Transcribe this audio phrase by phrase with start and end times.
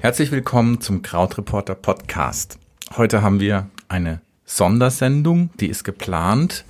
[0.00, 2.58] Herzlich willkommen zum Krautreporter Podcast.
[2.96, 6.64] Heute haben wir eine Sondersendung, die ist geplant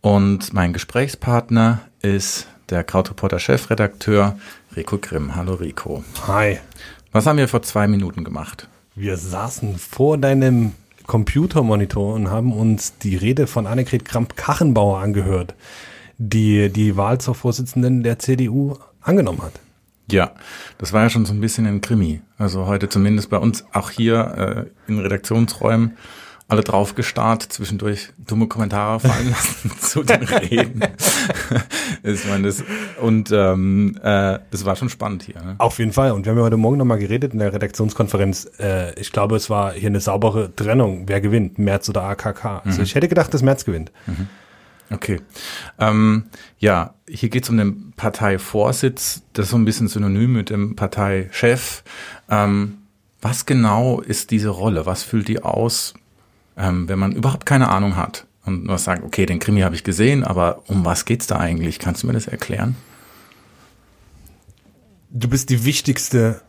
[0.00, 4.38] und mein Gesprächspartner ist der Krautreporter Chefredakteur
[4.76, 5.34] Rico Grimm.
[5.34, 6.04] Hallo Rico.
[6.28, 6.58] Hi.
[7.12, 8.68] Was haben wir vor zwei Minuten gemacht?
[8.94, 10.74] Wir saßen vor deinem
[11.10, 15.56] Computermonitor und haben uns die Rede von Annegret Kramp-Kachenbauer angehört,
[16.18, 19.54] die die Wahl zur Vorsitzenden der CDU angenommen hat.
[20.08, 20.30] Ja,
[20.78, 22.20] das war ja schon so ein bisschen ein Krimi.
[22.38, 25.96] Also heute zumindest bei uns auch hier äh, in Redaktionsräumen
[26.50, 30.82] alle drauf gestarrt, zwischendurch dumme Kommentare fallen lassen zu den Reden.
[32.02, 32.64] ich meine, das,
[33.00, 35.40] und ähm, äh, das war schon spannend hier.
[35.40, 35.54] Ne?
[35.58, 36.10] Auf jeden Fall.
[36.10, 38.50] Und wir haben ja heute Morgen nochmal geredet in der Redaktionskonferenz.
[38.58, 41.04] Äh, ich glaube, es war hier eine saubere Trennung.
[41.06, 42.62] Wer gewinnt, Merz oder AKK?
[42.64, 42.84] Also mhm.
[42.84, 43.92] ich hätte gedacht, dass Merz gewinnt.
[44.06, 44.26] Mhm.
[44.92, 45.20] Okay.
[45.78, 46.24] Ähm,
[46.58, 49.22] ja, hier geht es um den Parteivorsitz.
[49.34, 51.84] Das ist so ein bisschen synonym mit dem Parteichef.
[52.28, 52.78] Ähm,
[53.22, 54.86] was genau ist diese Rolle?
[54.86, 55.94] Was füllt die aus,
[56.56, 59.84] ähm, wenn man überhaupt keine Ahnung hat und nur sagt, okay, den Krimi habe ich
[59.84, 61.78] gesehen, aber um was geht's da eigentlich?
[61.78, 62.76] Kannst du mir das erklären?
[65.10, 66.42] Du bist die wichtigste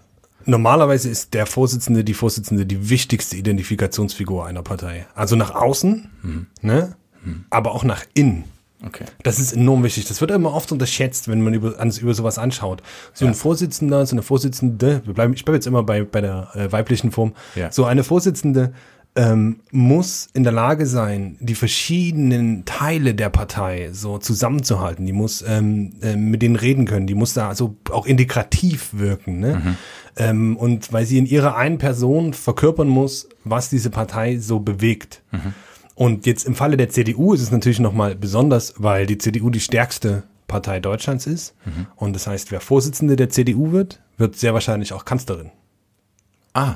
[0.46, 5.06] Normalerweise ist der Vorsitzende, die Vorsitzende die wichtigste Identifikationsfigur einer Partei.
[5.14, 6.48] Also nach außen, mhm.
[6.62, 6.96] ne?
[7.50, 8.46] aber auch nach innen.
[8.84, 9.06] Okay.
[9.22, 10.06] Das ist enorm wichtig.
[10.06, 12.82] Das wird immer oft unterschätzt, wenn man über, ans, über sowas anschaut.
[13.14, 13.32] So ja.
[13.32, 16.72] ein Vorsitzender, so eine Vorsitzende, wir bleiben, ich bleibe jetzt immer bei, bei der äh,
[16.72, 17.34] weiblichen Form.
[17.56, 17.72] Ja.
[17.72, 18.74] So eine Vorsitzende
[19.16, 25.06] ähm, muss in der Lage sein, die verschiedenen Teile der Partei so zusammenzuhalten.
[25.06, 27.08] Die muss ähm, äh, mit denen reden können.
[27.08, 29.40] Die muss da so auch integrativ wirken.
[29.40, 29.62] Ne?
[29.64, 29.76] Mhm.
[30.16, 35.22] Ähm, und weil sie in ihrer einen Person verkörpern muss, was diese Partei so bewegt.
[35.32, 35.54] Mhm.
[35.96, 39.60] Und jetzt im Falle der CDU ist es natürlich nochmal besonders, weil die CDU die
[39.60, 41.54] stärkste Partei Deutschlands ist.
[41.66, 41.88] Mhm.
[41.98, 45.52] Und das heißt, wer Vorsitzende der CDU wird, wird sehr wahrscheinlich auch Kanzlerin.
[46.54, 46.76] Ah.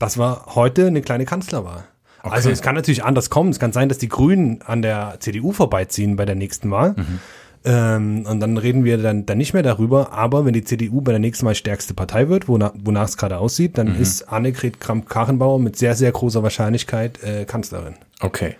[0.00, 1.84] Das war heute eine kleine Kanzlerwahl.
[2.22, 2.34] Okay.
[2.34, 3.50] Also es kann natürlich anders kommen.
[3.50, 6.94] Es kann sein, dass die Grünen an der CDU vorbeiziehen bei der nächsten Wahl.
[6.96, 7.20] Mhm.
[7.62, 10.12] Ähm, und dann reden wir dann, dann nicht mehr darüber.
[10.12, 13.38] Aber wenn die CDU bei der nächsten Mal stärkste Partei wird, wonach, wonach es gerade
[13.38, 14.02] aussieht, dann mhm.
[14.02, 17.94] ist Annegret Kramp-Karrenbauer mit sehr, sehr großer Wahrscheinlichkeit äh, Kanzlerin.
[18.20, 18.56] Okay.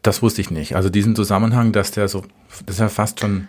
[0.00, 0.74] Das wusste ich nicht.
[0.74, 2.24] Also diesen Zusammenhang, dass der so,
[2.66, 3.46] das ist ja fast schon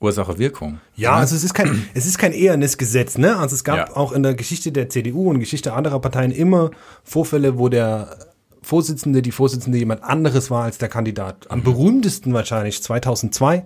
[0.00, 0.80] Ursache-Wirkung.
[0.94, 3.36] Ja, also es ist kein, es ist kein ehernes Gesetz, ne?
[3.36, 3.96] Also es gab ja.
[3.96, 6.70] auch in der Geschichte der CDU und Geschichte anderer Parteien immer
[7.02, 8.18] Vorfälle, wo der
[8.62, 11.50] Vorsitzende, die Vorsitzende jemand anderes war als der Kandidat.
[11.50, 11.64] Am mhm.
[11.64, 13.64] berühmtesten wahrscheinlich 2002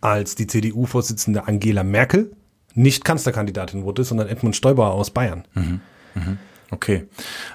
[0.00, 2.32] als die CDU-Vorsitzende Angela Merkel
[2.74, 5.44] nicht Kanzlerkandidatin wurde, sondern Edmund Stoiber aus Bayern.
[5.54, 5.80] Mhm.
[6.14, 6.38] Mhm.
[6.70, 7.06] Okay.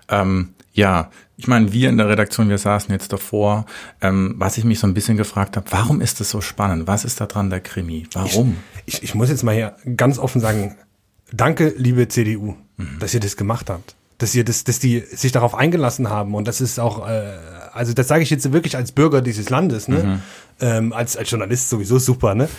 [0.09, 3.65] Ähm, ja, ich meine, wir in der Redaktion, wir saßen jetzt davor,
[3.99, 6.87] ähm, was ich mich so ein bisschen gefragt habe, warum ist das so spannend?
[6.87, 8.07] Was ist da dran der Krimi?
[8.13, 8.57] Warum?
[8.85, 10.75] Ich, ich, ich muss jetzt mal hier ganz offen sagen,
[11.31, 12.99] danke, liebe CDU, mhm.
[12.99, 16.47] dass ihr das gemacht habt dass ihr das, dass die sich darauf eingelassen haben und
[16.47, 17.37] das ist auch, äh,
[17.77, 20.03] also das sage ich jetzt wirklich als Bürger dieses Landes, ne?
[20.03, 20.21] Mhm.
[20.59, 22.49] Ähm, als als Journalist sowieso super, ne?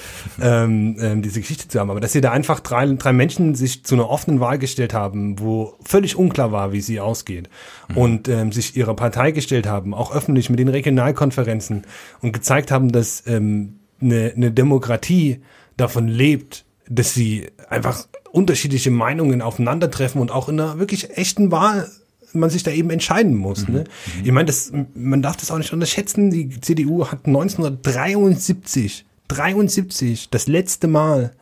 [0.40, 3.84] ähm, ähm, diese Geschichte zu haben, aber dass ihr da einfach drei drei Menschen sich
[3.84, 7.50] zu einer offenen Wahl gestellt haben, wo völlig unklar war, wie sie ausgeht
[7.88, 7.96] mhm.
[7.96, 11.82] und ähm, sich ihrer Partei gestellt haben, auch öffentlich mit den Regionalkonferenzen
[12.20, 15.42] und gezeigt haben, dass ähm, eine, eine Demokratie
[15.76, 21.88] davon lebt, dass sie einfach unterschiedliche Meinungen aufeinandertreffen und auch in einer wirklich echten Wahl
[22.34, 23.66] man sich da eben entscheiden muss.
[23.66, 23.74] Mhm.
[23.74, 23.80] Ne?
[23.84, 24.24] Mhm.
[24.24, 26.30] Ich meine, das, man darf das auch nicht unterschätzen.
[26.30, 31.32] Die CDU hat 1973, 73, das letzte Mal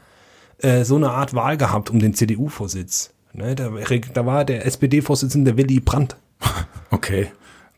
[0.58, 3.10] äh, so eine Art Wahl gehabt um den CDU-Vorsitz.
[3.32, 3.54] Ne?
[3.54, 3.70] Da,
[4.14, 6.16] da war der SPD-Vorsitzende Willy Brandt.
[6.90, 7.26] Okay.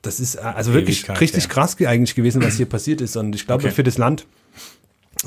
[0.03, 1.51] Das ist äh, also wirklich Ewigkeit, richtig ja.
[1.51, 3.17] krass eigentlich gewesen, was hier passiert ist.
[3.17, 3.75] Und ich glaube, okay.
[3.75, 4.27] für das Land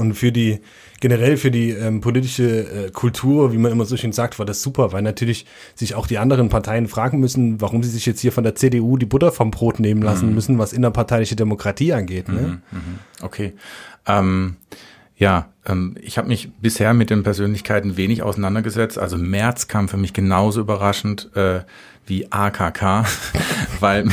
[0.01, 0.59] und für die,
[1.00, 4.62] generell für die ähm, politische äh, Kultur, wie man immer so schön sagt, war das
[4.62, 5.45] super, weil natürlich
[5.75, 8.97] sich auch die anderen Parteien fragen müssen, warum sie sich jetzt hier von der CDU
[8.97, 10.35] die Butter vom Brot nehmen lassen mhm.
[10.35, 12.28] müssen, was innerparteiliche Demokratie angeht.
[12.28, 12.61] Ne?
[12.72, 13.00] Mhm, mhm.
[13.22, 13.53] Okay.
[14.07, 14.58] Ähm,
[15.16, 18.97] ja, ähm, ich habe mich bisher mit den Persönlichkeiten wenig auseinandergesetzt.
[18.97, 21.29] Also März kam für mich genauso überraschend.
[21.35, 21.61] Äh,
[22.05, 23.05] wie AKK,
[23.79, 24.09] weil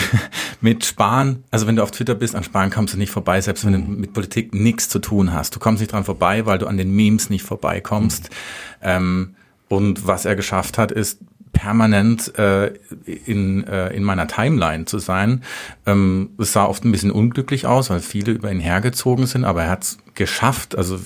[0.61, 3.64] mit Spahn, also wenn du auf Twitter bist, an Spahn kommst du nicht vorbei, selbst
[3.64, 5.55] wenn du mit Politik nichts zu tun hast.
[5.55, 8.31] Du kommst nicht dran vorbei, weil du an den Memes nicht vorbeikommst.
[8.31, 8.35] Mhm.
[8.82, 9.35] Ähm,
[9.69, 11.19] und was er geschafft hat, ist
[11.52, 12.69] permanent äh,
[13.05, 15.43] in, äh, in meiner Timeline zu sein.
[15.87, 19.64] Ähm, es sah oft ein bisschen unglücklich aus, weil viele über ihn hergezogen sind, aber
[19.64, 20.99] er hat es geschafft, also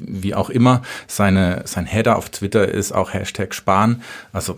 [0.00, 4.02] wie auch immer, seine, sein Header auf Twitter ist auch Hashtag Spahn.
[4.32, 4.56] Also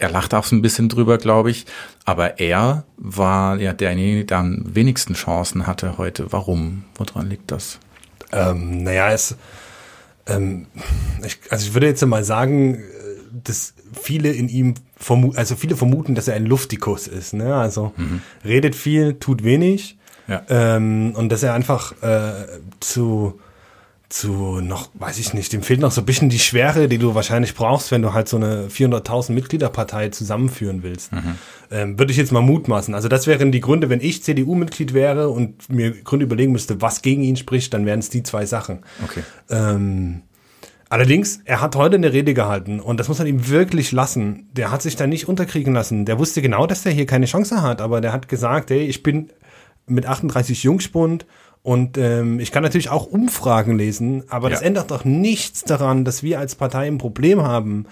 [0.00, 1.66] er lacht auch so ein bisschen drüber, glaube ich.
[2.04, 6.32] Aber er war ja derjenige, der am wenigsten Chancen hatte heute.
[6.32, 6.84] Warum?
[6.96, 7.78] Woran liegt das?
[8.32, 9.36] Ähm, naja, es,
[10.26, 10.66] ähm,
[11.24, 12.80] ich, also ich würde jetzt mal sagen, äh,
[13.44, 17.34] dass viele in ihm vermuten, also viele vermuten, dass er ein Luftikus ist.
[17.34, 17.54] Ne?
[17.54, 18.22] Also mhm.
[18.44, 19.98] redet viel, tut wenig.
[20.28, 20.42] Ja.
[20.48, 22.46] Ähm, und dass er einfach äh,
[22.78, 23.40] zu
[24.10, 27.14] zu noch, weiß ich nicht, dem fehlt noch so ein bisschen die Schwere, die du
[27.14, 31.12] wahrscheinlich brauchst, wenn du halt so eine 400.000 Mitgliederpartei zusammenführen willst.
[31.12, 31.38] Mhm.
[31.70, 32.94] Ähm, würde ich jetzt mal mutmaßen.
[32.94, 37.02] Also das wären die Gründe, wenn ich CDU-Mitglied wäre und mir Gründe überlegen müsste, was
[37.02, 38.80] gegen ihn spricht, dann wären es die zwei Sachen.
[39.04, 39.22] Okay.
[39.48, 40.22] Ähm,
[40.92, 44.48] Allerdings, er hat heute eine Rede gehalten und das muss man ihm wirklich lassen.
[44.54, 46.04] Der hat sich da nicht unterkriegen lassen.
[46.04, 49.04] Der wusste genau, dass er hier keine Chance hat, aber der hat gesagt, hey, ich
[49.04, 49.30] bin
[49.86, 51.26] mit 38 Jungspund
[51.62, 54.54] und ähm, ich kann natürlich auch Umfragen lesen, aber ja.
[54.54, 57.86] das ändert doch nichts daran, dass wir als Partei ein Problem haben, mhm.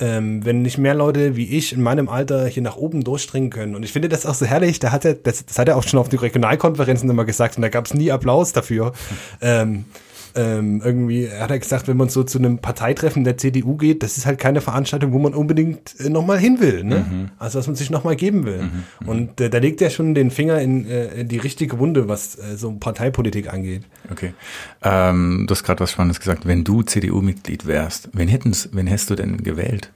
[0.00, 3.76] ähm, wenn nicht mehr Leute wie ich in meinem Alter hier nach oben durchdringen können.
[3.76, 4.80] Und ich finde das auch so herrlich.
[4.80, 7.62] Da hat er, das, das hat er auch schon auf den Regionalkonferenzen immer gesagt und
[7.62, 8.86] da gab es nie Applaus dafür.
[8.86, 8.92] Mhm.
[9.44, 9.84] Ähm,
[10.34, 14.16] ähm, irgendwie hat er gesagt, wenn man so zu einem Parteitreffen der CDU geht, das
[14.16, 16.84] ist halt keine Veranstaltung, wo man unbedingt äh, nochmal hin will.
[16.84, 17.06] Ne?
[17.08, 17.28] Mhm.
[17.38, 18.62] Also, was man sich nochmal geben will.
[18.62, 18.84] Mhm.
[19.00, 19.08] mhm.
[19.08, 22.36] Und äh, da legt er schon den Finger in, äh, in die richtige Wunde, was
[22.38, 23.82] äh, so Parteipolitik angeht.
[24.10, 24.34] Okay.
[24.82, 26.46] Ähm, du hast gerade was Spannendes gesagt.
[26.46, 29.90] Wenn du CDU-Mitglied wärst, wen, hätten's, wen hättest du denn gewählt?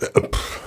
[0.00, 0.20] Äh,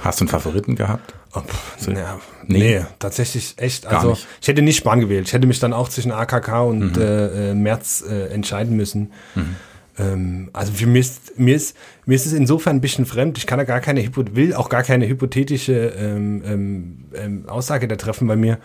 [0.03, 1.13] Hast du einen Favoriten gehabt?
[1.33, 1.41] Oh,
[1.77, 2.57] so, ja, nee.
[2.57, 2.85] nee.
[2.99, 3.85] tatsächlich echt.
[3.85, 5.27] Also ich hätte nicht Spahn gewählt.
[5.27, 7.01] Ich hätte mich dann auch zwischen AKK und mhm.
[7.01, 9.11] äh, äh, März äh, entscheiden müssen.
[9.35, 9.55] Mhm.
[9.99, 13.37] Ähm, also für mich ist, mir ist mir ist es insofern ein bisschen fremd.
[13.37, 17.97] Ich kann da gar keine will auch gar keine hypothetische ähm, ähm, ähm, Aussage da
[17.97, 18.57] treffen, weil mir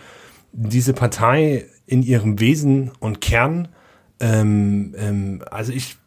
[0.53, 3.67] diese Partei in ihrem Wesen und Kern,
[4.19, 5.97] ähm, ähm, also ich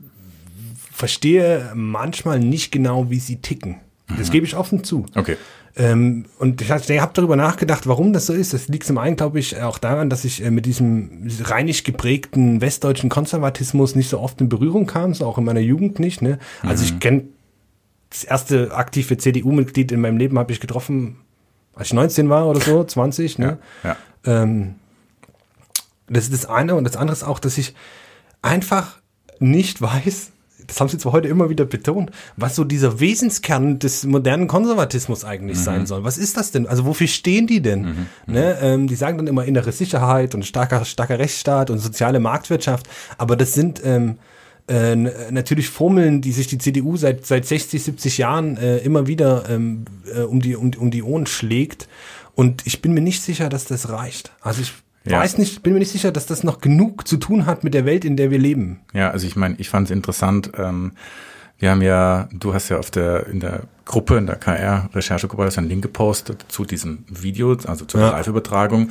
[0.90, 3.76] verstehe manchmal nicht genau, wie sie ticken.
[4.16, 4.32] Das mhm.
[4.32, 5.06] gebe ich offen zu.
[5.14, 5.37] Okay.
[5.76, 8.52] Ähm, und ich, ich habe darüber nachgedacht, warum das so ist.
[8.52, 12.60] Das liegt zum einen, glaube ich, auch daran, dass ich äh, mit diesem reinig geprägten
[12.60, 16.22] westdeutschen Konservatismus nicht so oft in Berührung kam, so auch in meiner Jugend nicht.
[16.22, 16.38] Ne?
[16.62, 16.90] Also mhm.
[16.90, 17.25] ich kenne
[18.10, 21.19] das erste aktive CDU-Mitglied in meinem Leben habe ich getroffen,
[21.75, 23.38] als ich 19 war oder so, 20.
[23.38, 23.58] Ne?
[23.84, 24.43] Ja, ja.
[24.43, 24.75] Ähm,
[26.08, 27.75] das ist das eine und das andere ist auch, dass ich
[28.40, 28.99] einfach
[29.38, 30.32] nicht weiß,
[30.69, 35.25] das haben sie zwar heute immer wieder betont, was so dieser Wesenskern des modernen Konservatismus
[35.25, 35.62] eigentlich mhm.
[35.62, 36.05] sein soll.
[36.05, 36.67] Was ist das denn?
[36.67, 37.81] Also wofür stehen die denn?
[37.81, 37.88] Mhm.
[38.26, 38.35] mhm.
[38.35, 38.59] Ne?
[38.61, 42.87] Ähm, die sagen dann immer innere Sicherheit und starker, starker Rechtsstaat und soziale Marktwirtschaft,
[43.17, 44.19] aber das sind ähm,
[44.69, 49.49] äh, natürlich Formeln, die sich die CDU seit seit 60, 70 Jahren äh, immer wieder
[49.49, 51.88] ähm, äh, um die um, um die Ohren schlägt.
[52.35, 54.31] Und ich bin mir nicht sicher, dass das reicht.
[54.43, 54.73] Also ich
[55.04, 55.20] ja.
[55.20, 57.84] weiß nicht, bin mir nicht sicher, dass das noch genug zu tun hat mit der
[57.84, 58.80] Welt, in der wir leben.
[58.92, 60.52] Ja, also ich meine, ich fand es interessant.
[60.56, 60.92] Ähm,
[61.58, 65.56] wir haben ja, du hast ja auf der in der Gruppe, in der KR-Recherchegruppe, hast
[65.56, 68.10] einen Link gepostet zu diesem Video, also zur ja.
[68.10, 68.90] Live-Übertragung.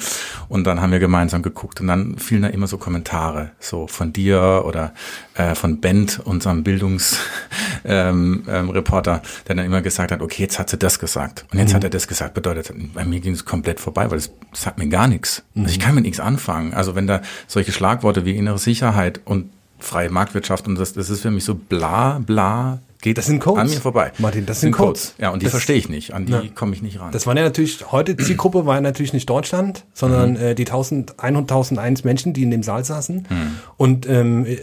[0.50, 1.80] Und dann haben wir gemeinsam geguckt.
[1.80, 4.94] Und dann fielen da immer so Kommentare, so von dir oder
[5.36, 7.22] äh, von Bent, unserem Bildungsreporter,
[7.86, 11.46] ähm, ähm, Reporter, der dann immer gesagt hat, okay, jetzt hat sie das gesagt.
[11.52, 11.75] Und jetzt mhm.
[11.75, 12.34] hat er das gesagt.
[12.34, 15.44] Bedeutet, bei mir ging es komplett vorbei, weil es sagt mir gar nichts.
[15.54, 15.66] Mhm.
[15.66, 16.74] Also ich kann mit nichts anfangen.
[16.74, 21.22] Also wenn da solche Schlagworte wie innere Sicherheit und freie Marktwirtschaft und das, das ist
[21.22, 23.62] für mich so bla bla geht das sind Codes.
[23.62, 24.12] an mir vorbei.
[24.18, 25.10] Martin, das, das sind Codes.
[25.10, 25.16] Codes.
[25.20, 26.14] Ja, und die das, verstehe ich nicht.
[26.14, 26.44] An die ja.
[26.56, 27.12] komme ich nicht ran.
[27.12, 30.38] Das war ja natürlich, heute Zielgruppe war ja natürlich nicht Deutschland, sondern mhm.
[30.38, 33.28] äh, die 1100.001 Menschen, die in dem Saal saßen.
[33.30, 33.60] Mhm.
[33.78, 34.58] Und ähm, äh,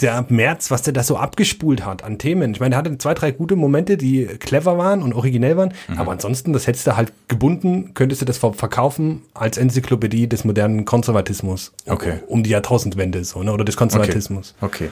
[0.00, 2.52] der März, was der da so abgespult hat an Themen.
[2.52, 5.72] Ich meine, er hatte zwei, drei gute Momente, die clever waren und originell waren.
[5.88, 5.98] Mhm.
[5.98, 10.84] Aber ansonsten, das hättest du halt gebunden, könntest du das verkaufen als Enzyklopädie des modernen
[10.84, 11.72] Konservatismus.
[11.86, 12.20] Okay.
[12.28, 14.54] Um die Jahrtausendwende, so, ne, oder des Konservatismus.
[14.60, 14.84] Okay.
[14.84, 14.90] okay.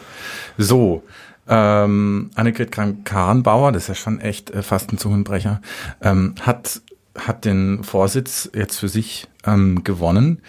[0.58, 1.02] So.
[1.48, 5.60] Ähm, Annegret Kramp-Karrenbauer, das ist ja schon echt äh, fast ein Zungenbrecher,
[6.02, 6.80] ähm, hat,
[7.16, 10.42] hat den Vorsitz jetzt für sich ähm, gewonnen.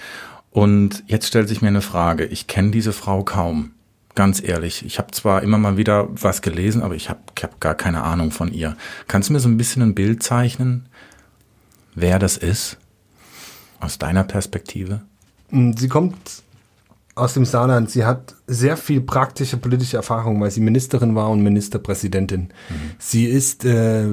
[0.50, 2.26] Und jetzt stellt sich mir eine Frage.
[2.26, 3.74] Ich kenne diese Frau kaum
[4.18, 4.84] ganz ehrlich.
[4.84, 8.32] Ich habe zwar immer mal wieder was gelesen, aber ich habe hab gar keine Ahnung
[8.32, 8.76] von ihr.
[9.08, 10.90] Kannst du mir so ein bisschen ein Bild zeichnen,
[11.94, 12.78] wer das ist?
[13.80, 15.02] Aus deiner Perspektive?
[15.52, 16.18] Sie kommt
[17.14, 17.92] aus dem Saarland.
[17.92, 22.42] Sie hat sehr viel praktische politische Erfahrung, weil sie Ministerin war und Ministerpräsidentin.
[22.42, 22.76] Mhm.
[22.98, 24.08] Sie ist äh,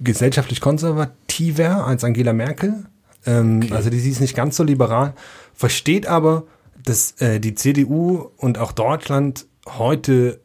[0.00, 2.86] gesellschaftlich konservativer als Angela Merkel.
[3.26, 3.74] Ähm, okay.
[3.74, 5.12] Also die, sie ist nicht ganz so liberal,
[5.52, 6.44] versteht aber
[6.84, 10.40] dass äh, die CDU und auch Deutschland heute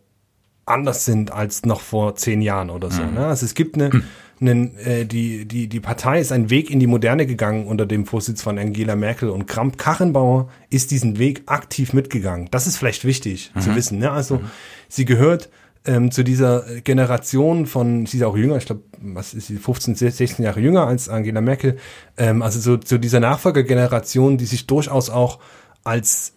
[0.65, 3.03] anders sind als noch vor zehn Jahren oder so.
[3.03, 3.15] Mhm.
[3.15, 3.27] Ne?
[3.27, 4.03] Also es gibt eine, mhm.
[4.39, 8.05] einen, äh, die, die, die Partei ist einen Weg in die Moderne gegangen unter dem
[8.05, 12.47] Vorsitz von Angela Merkel und Kramp-Karrenbauer ist diesen Weg aktiv mitgegangen.
[12.51, 13.61] Das ist vielleicht wichtig mhm.
[13.61, 13.99] zu wissen.
[13.99, 14.11] Ne?
[14.11, 14.49] Also mhm.
[14.87, 15.49] sie gehört
[15.85, 19.95] ähm, zu dieser Generation von, sie ist auch jünger, ich glaube, was ist sie, 15,
[19.95, 21.77] 16 Jahre jünger als Angela Merkel,
[22.17, 25.39] ähm, also so zu dieser Nachfolgergeneration, die sich durchaus auch
[25.83, 26.33] als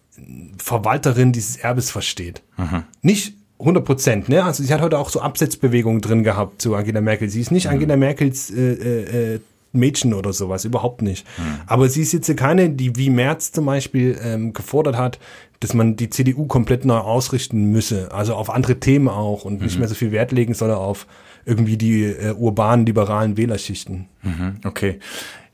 [0.58, 2.42] Verwalterin dieses Erbes versteht.
[2.56, 2.84] Mhm.
[3.02, 4.44] Nicht 100 Prozent, ne?
[4.44, 7.28] Also sie hat heute auch so Absetzbewegungen drin gehabt zu Angela Merkel.
[7.28, 7.72] Sie ist nicht Mhm.
[7.72, 9.40] Angela Merkels äh, äh, äh,
[9.72, 11.26] Mädchen oder sowas, überhaupt nicht.
[11.38, 11.60] Mhm.
[11.66, 15.18] Aber sie ist jetzt keine, die wie Merz zum Beispiel ähm, gefordert hat,
[15.60, 19.64] dass man die CDU komplett neu ausrichten müsse, also auf andere Themen auch und Mhm.
[19.66, 21.06] nicht mehr so viel Wert legen solle auf
[21.46, 24.06] irgendwie die äh, urbanen, liberalen Wählerschichten.
[24.22, 24.98] Mhm, Okay.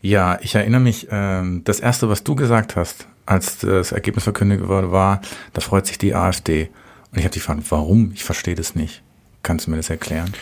[0.00, 4.66] Ja, ich erinnere mich, ähm, das erste, was du gesagt hast, als das Ergebnis verkündet
[4.68, 5.20] wurde, war,
[5.52, 6.70] da freut sich die AfD.
[7.12, 8.12] Und ich habe dich gefragt, warum?
[8.14, 9.02] Ich verstehe das nicht.
[9.42, 10.32] Kannst du mir das erklären?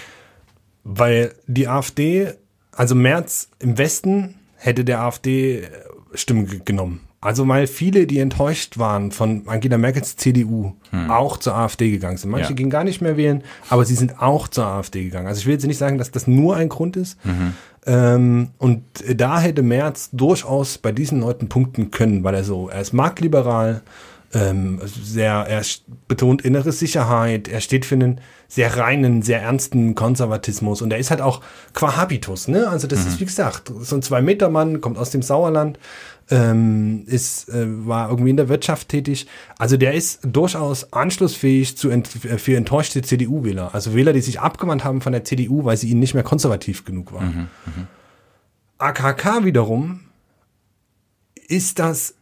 [0.84, 2.32] Weil die AfD,
[2.72, 5.64] also Merz im Westen hätte der AfD
[6.14, 7.00] Stimmen ge- genommen.
[7.20, 10.74] Also weil viele, die enttäuscht waren von Angela Merkels CDU,
[11.08, 12.30] auch zur AfD gegangen sind.
[12.30, 12.54] Manche Ja.
[12.54, 15.26] gingen gar nicht mehr wählen, aber sie sind auch zur AfD gegangen.
[15.26, 17.18] Also ich will jetzt nicht sagen, dass das nur ein Grund ist.
[17.86, 18.82] Ähm, und
[19.14, 23.82] da hätte Merz durchaus bei diesen Leuten punkten können, weil er so, er ist marktliberal,
[24.34, 25.62] ähm, sehr, er
[26.08, 31.10] betont innere Sicherheit, er steht für einen sehr reinen, sehr ernsten Konservatismus und er ist
[31.10, 31.40] halt auch
[31.74, 32.68] qua Habitus, ne?
[32.68, 35.78] Also das ist wie gesagt so ein Zwei-Meter-Mann, kommt aus dem Sauerland,
[36.30, 39.26] ähm, ist, äh, war irgendwie in der Wirtschaft tätig.
[39.59, 43.75] Also der ist durchaus anschlussfähig zu ent äh, für enttäuschte CDU-Wähler.
[43.75, 46.85] Also Wähler, die sich abgewandt haben von der CDU, weil sie ihnen nicht mehr konservativ
[46.85, 47.49] genug waren.
[48.78, 50.00] AKK wiederum
[51.49, 52.14] ist das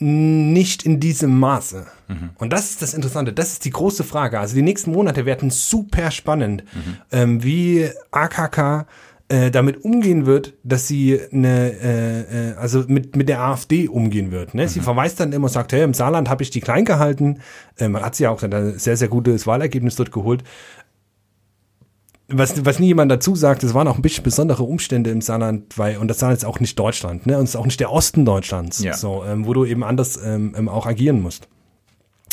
[0.00, 1.86] nicht in diesem Maße.
[2.38, 4.38] Und das ist das Interessante, das ist die große Frage.
[4.38, 6.64] Also die nächsten Monate werden super spannend,
[7.10, 8.86] ähm, wie AKK
[9.28, 14.30] äh, damit umgehen wird, dass sie eine, äh, äh, also mit, mit der AfD umgehen
[14.30, 14.54] wird.
[14.54, 14.68] Ne?
[14.68, 17.40] Sie verweist dann immer, sagt, hey, im Saarland habe ich die klein gehalten.
[17.76, 20.44] Äh, man hat sie ja auch ein sehr, sehr gutes Wahlergebnis dort geholt
[22.28, 25.78] was, was nie jemand dazu sagt, es waren auch ein bisschen besondere Umstände im Saarland,
[25.78, 27.90] weil, und das Saarland ist auch nicht Deutschland, ne, und es ist auch nicht der
[27.90, 28.94] Osten Deutschlands, Ja.
[28.94, 31.48] so, ähm, wo du eben anders ähm, ähm, auch agieren musst.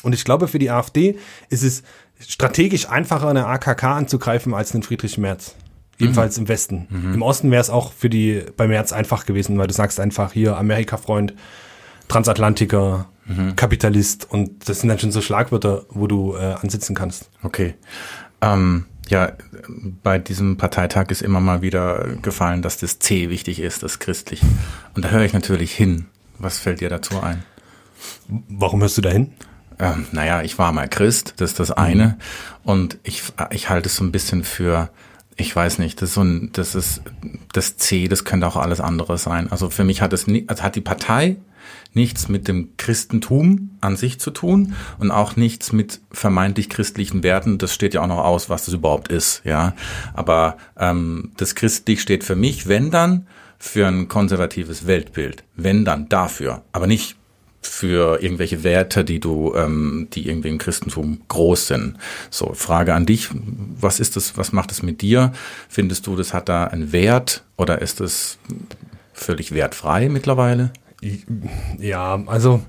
[0.03, 1.17] Und ich glaube, für die AfD
[1.49, 1.83] ist es
[2.19, 5.55] strategisch einfacher, eine AKK anzugreifen als einen Friedrich Merz.
[5.97, 6.87] Jedenfalls im Westen.
[7.13, 10.33] Im Osten wäre es auch für die bei Merz einfach gewesen, weil du sagst einfach
[10.33, 11.33] hier Amerika-Freund,
[12.09, 13.07] Transatlantiker,
[13.55, 17.31] Kapitalist und das sind dann schon so Schlagwörter, wo du äh, ansitzen kannst.
[17.41, 17.73] Okay.
[18.41, 19.33] Ähm, ja,
[20.03, 24.45] bei diesem Parteitag ist immer mal wieder gefallen, dass das C wichtig ist, das Christliche.
[24.93, 26.05] Und da höre ich natürlich hin.
[26.37, 27.43] Was fällt dir dazu ein?
[28.27, 29.33] Warum hörst du dahin?
[29.79, 32.17] Ähm, naja, ich war mal Christ, das ist das eine.
[32.63, 34.89] Und ich, ich halte es so ein bisschen für,
[35.37, 37.01] ich weiß nicht, das ist so ein, das ist
[37.51, 39.51] das C, das könnte auch alles andere sein.
[39.51, 41.37] Also für mich hat es also hat die Partei
[41.93, 47.57] nichts mit dem Christentum an sich zu tun und auch nichts mit vermeintlich christlichen Werten.
[47.57, 49.73] Das steht ja auch noch aus, was das überhaupt ist, ja.
[50.13, 53.27] Aber ähm, das christlich steht für mich, wenn dann,
[53.57, 55.43] für ein konservatives Weltbild.
[55.55, 57.15] Wenn dann dafür, aber nicht
[57.65, 61.97] für irgendwelche Werte, die du, ähm, die irgendwie im Christentum groß sind.
[62.29, 63.29] So, Frage an dich,
[63.79, 65.31] was ist das, was macht es mit dir?
[65.69, 68.37] Findest du, das hat da einen Wert oder ist es
[69.13, 70.71] völlig wertfrei mittlerweile?
[71.79, 72.61] Ja, also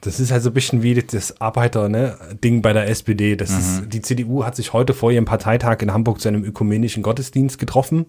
[0.00, 3.36] das ist halt so ein bisschen wie das Arbeiter-Ding bei der SPD.
[3.36, 7.02] Das ist, die CDU hat sich heute vor ihrem Parteitag in Hamburg zu einem ökumenischen
[7.02, 8.06] Gottesdienst getroffen.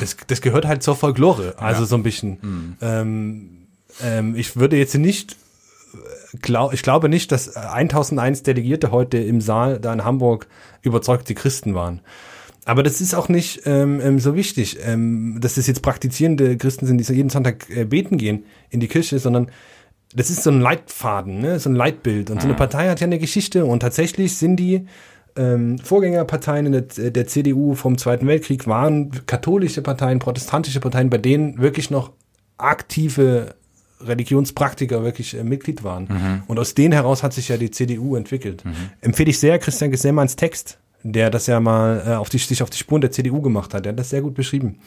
[0.00, 2.76] Das, das gehört halt zur Folklore, also so ein bisschen.
[2.80, 3.63] Ähm,
[4.02, 5.36] ähm, ich würde jetzt nicht,
[6.40, 10.46] glaub, ich glaube nicht, dass 1001 Delegierte heute im Saal da in Hamburg
[10.82, 12.00] überzeugte Christen waren.
[12.64, 16.86] Aber das ist auch nicht ähm, ähm, so wichtig, ähm, dass das jetzt praktizierende Christen
[16.86, 19.50] sind, die so jeden Sonntag äh, beten gehen in die Kirche, sondern
[20.14, 21.58] das ist so ein Leitfaden, ne?
[21.58, 22.30] so ein Leitbild.
[22.30, 24.86] Und so eine Partei hat ja eine Geschichte und tatsächlich sind die
[25.36, 31.58] ähm, Vorgängerparteien der, der CDU vom Zweiten Weltkrieg waren katholische Parteien, protestantische Parteien, bei denen
[31.58, 32.12] wirklich noch
[32.56, 33.56] aktive
[34.00, 36.42] Religionspraktiker wirklich äh, Mitglied waren.
[36.46, 38.62] Und aus denen heraus hat sich ja die CDU entwickelt.
[39.00, 42.70] Empfehle ich sehr Christian Geselmanns Text, der das ja mal äh, auf die, sich auf
[42.70, 43.84] die Spuren der CDU gemacht hat.
[43.84, 44.78] Der hat das sehr gut beschrieben.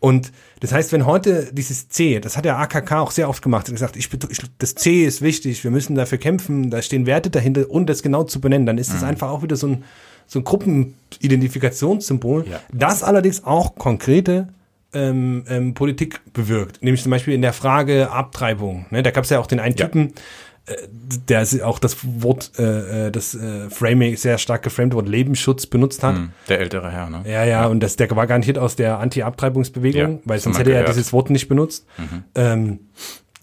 [0.00, 3.68] Und das heißt, wenn heute dieses C, das hat der AKK auch sehr oft gemacht,
[3.68, 7.30] hat gesagt, ich, ich, das C ist wichtig, wir müssen dafür kämpfen, da stehen Werte
[7.30, 9.84] dahinter und das genau zu benennen, dann ist das einfach auch wieder so ein,
[10.26, 12.58] so ein Gruppenidentifikationssymbol, Ja.
[12.72, 14.48] das allerdings auch konkrete
[14.94, 16.82] ähm, ähm, Politik bewirkt.
[16.82, 18.86] Nämlich zum Beispiel in der Frage Abtreibung.
[18.90, 19.02] Ne?
[19.02, 19.86] Da gab es ja auch den einen Ja.
[19.86, 20.12] Typen,
[20.66, 20.74] äh,
[21.28, 26.02] der auch das Wort, äh, äh, das äh, Framing sehr stark geframed Wort Lebensschutz benutzt
[26.02, 26.16] hat.
[26.16, 27.22] Hm, Der ältere Herr, ne?
[27.26, 30.70] Ja, ja, und das, der war garantiert aus der Anti-Abtreibungsbewegung, Ja, weil das sonst hätte
[30.70, 30.88] er gehört.
[30.90, 30.98] Mhm.
[31.00, 31.86] dieses Wort nicht benutzt.
[32.34, 32.80] Ähm,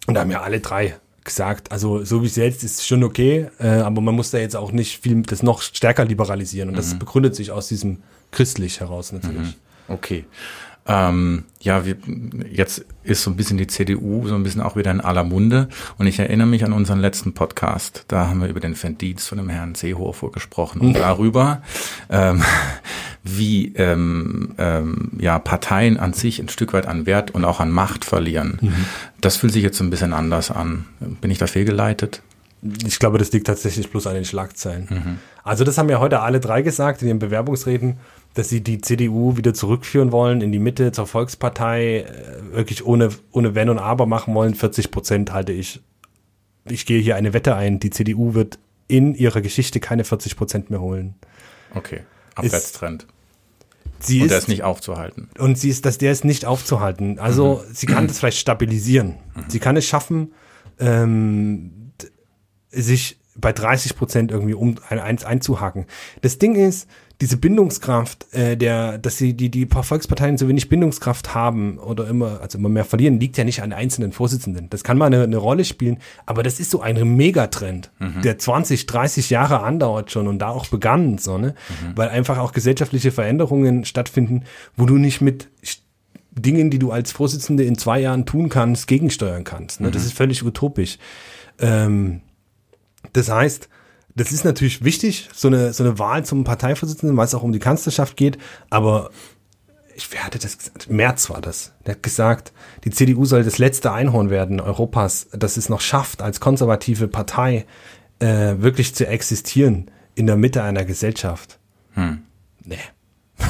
[0.08, 3.48] und da haben ja alle drei gesagt, also so wie es jetzt ist schon okay,
[3.60, 6.94] äh, aber man muss da jetzt auch nicht viel das noch stärker liberalisieren und das
[6.94, 7.00] Mhm.
[7.00, 8.01] begründet sich aus diesem
[8.32, 9.58] christlich heraus natürlich.
[9.89, 10.25] Okay.
[10.89, 11.98] Ähm, ja, wir,
[12.51, 15.69] jetzt ist so ein bisschen die CDU so ein bisschen auch wieder in aller Munde.
[16.00, 18.05] Und ich erinnere mich an unseren letzten Podcast.
[18.08, 21.62] Da haben wir über den Verdienst von dem Herrn Seehofer gesprochen und darüber,
[22.10, 22.41] ähm,
[23.24, 27.69] wie ähm, ähm, ja, Parteien an sich ein Stück weit an Wert und auch an
[27.69, 28.58] Macht verlieren.
[29.22, 30.86] Das fühlt sich jetzt so ein bisschen anders an.
[31.00, 32.24] Bin ich da fehlgeleitet?
[32.86, 35.19] Ich glaube, das liegt tatsächlich bloß an den Schlagzeilen.
[35.43, 37.98] Also das haben ja heute alle drei gesagt in ihren Bewerbungsreden,
[38.33, 43.09] dass sie die CDU wieder zurückführen wollen in die Mitte zur Volkspartei, äh, wirklich ohne,
[43.31, 44.55] ohne Wenn und Aber machen wollen.
[44.55, 45.81] 40 Prozent halte ich.
[46.65, 50.69] Ich gehe hier eine Wette ein, die CDU wird in ihrer Geschichte keine 40 Prozent
[50.69, 51.15] mehr holen.
[51.74, 52.01] Okay.
[52.36, 53.07] Abwärtstrend.
[54.00, 55.29] Sie Und der ist nicht aufzuhalten.
[55.38, 57.19] und sie ist, dass der ist nicht aufzuhalten.
[57.19, 59.15] Also sie kann das vielleicht stabilisieren.
[59.50, 60.33] Sie kann es schaffen,
[60.79, 61.91] ähm,
[62.71, 65.86] sich bei 30 Prozent irgendwie um ein, eins einzuhaken.
[66.22, 66.88] Das Ding ist,
[67.22, 72.08] diese Bindungskraft, äh, der, dass sie die die paar Volksparteien so wenig Bindungskraft haben oder
[72.08, 74.69] immer also immer mehr verlieren, liegt ja nicht an einzelnen Vorsitzenden.
[74.69, 77.91] Das kann mal eine, eine Rolle spielen, aber das ist so ein Megatrend,
[78.24, 81.55] der 20, 30 Jahre andauert schon und da auch begann, so ne,
[81.96, 84.43] weil einfach auch gesellschaftliche Veränderungen stattfinden,
[84.77, 85.50] wo du nicht mit
[86.31, 89.81] Dingen, die du als Vorsitzende in zwei Jahren tun kannst, gegensteuern kannst.
[89.81, 89.91] Ne?
[89.91, 90.98] Das ist völlig utopisch.
[91.60, 92.22] Ähm,
[93.13, 93.70] das heißt,
[94.15, 97.51] das ist natürlich wichtig, so eine, so eine Wahl zum Parteivorsitzenden, weil es auch um
[97.51, 98.38] die Kanzlerschaft geht,
[98.70, 99.12] aber
[99.96, 100.89] ich, wer hatte das gesagt?
[100.89, 101.74] Merz war das.
[101.86, 102.53] Der hat gesagt,
[102.86, 107.65] die CDU soll das letzte Einhorn werden Europas, das es noch schafft, als konservative Partei
[108.20, 111.60] äh, wirklich zu existieren in der Mitte einer Gesellschaft.
[112.63, 112.77] Nee.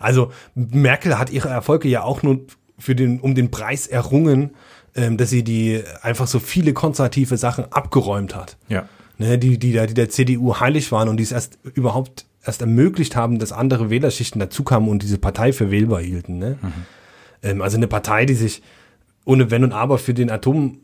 [0.00, 2.40] Also Merkel hat ihre Erfolge ja auch nur
[2.78, 4.50] für den, um den Preis errungen,
[4.96, 8.56] ähm, dass sie die einfach so viele konservative Sachen abgeräumt hat.
[8.68, 8.88] Ja.
[9.18, 12.60] Ne, die, die, da- die der CDU heilig waren und die es erst überhaupt erst
[12.60, 16.38] ermöglicht haben, dass andere Wählerschichten dazukamen und diese Partei für wählbar hielten.
[16.38, 16.58] Ne?
[17.42, 18.62] Ähm, also eine Partei, die sich
[19.24, 20.78] ohne Wenn und Aber für den Atom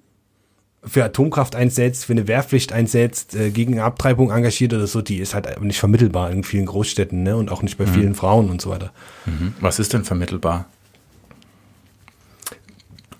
[0.84, 5.32] für Atomkraft einsetzt, für eine Wehrpflicht einsetzt, äh, gegen Abtreibung engagiert oder so, die ist
[5.32, 7.36] halt nicht vermittelbar in vielen Großstädten ne?
[7.36, 8.90] und auch nicht bei vielen Frauen und so weiter.
[9.60, 10.64] Was ist denn vermittelbar?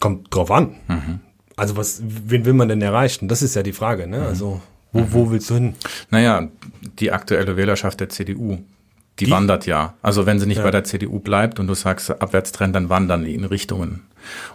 [0.03, 0.75] Kommt drauf an.
[1.55, 3.29] Also was, wen will man denn erreichen?
[3.29, 4.09] Das ist ja die Frage.
[4.09, 4.21] Ne?
[4.27, 4.61] Also
[4.93, 5.75] wo, wo willst du hin?
[6.11, 6.49] Naja,
[6.99, 8.59] die aktuelle Wählerschaft der CDU,
[9.21, 9.95] die, Die- wandert ja.
[10.03, 10.65] Also wenn sie nicht Ja.
[10.65, 14.01] bei der CDU bleibt und du sagst Abwärtstrend, dann wandern die in Richtungen.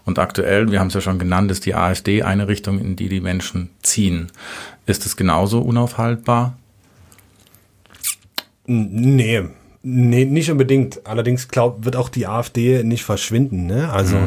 [0.04, 3.08] Und aktuell, wir haben es ja schon genannt, ist die AfD eine Richtung, in die
[3.08, 4.28] die Menschen ziehen.
[4.86, 6.58] Ist es genauso unaufhaltbar?
[8.66, 9.44] Nee,
[9.82, 11.06] nee, nicht unbedingt.
[11.08, 13.66] Allerdings glaub, wird auch die AfD nicht verschwinden.
[13.66, 13.90] Ne?
[13.92, 14.18] Also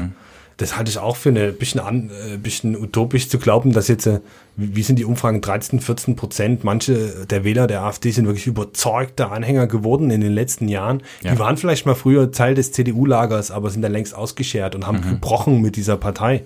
[0.61, 4.07] das halte ich auch für eine bisschen, an, äh, bisschen utopisch zu glauben, dass jetzt,
[4.07, 4.21] äh,
[4.57, 9.31] wie sind die Umfragen, 13, 14 Prozent, manche der Wähler der AfD sind wirklich überzeugte
[9.31, 11.03] Anhänger geworden in den letzten Jahren.
[11.23, 11.33] Ja.
[11.33, 15.01] Die waren vielleicht mal früher Teil des CDU-Lagers, aber sind dann längst ausgeschert und haben
[15.01, 16.45] gebrochen mit dieser Partei.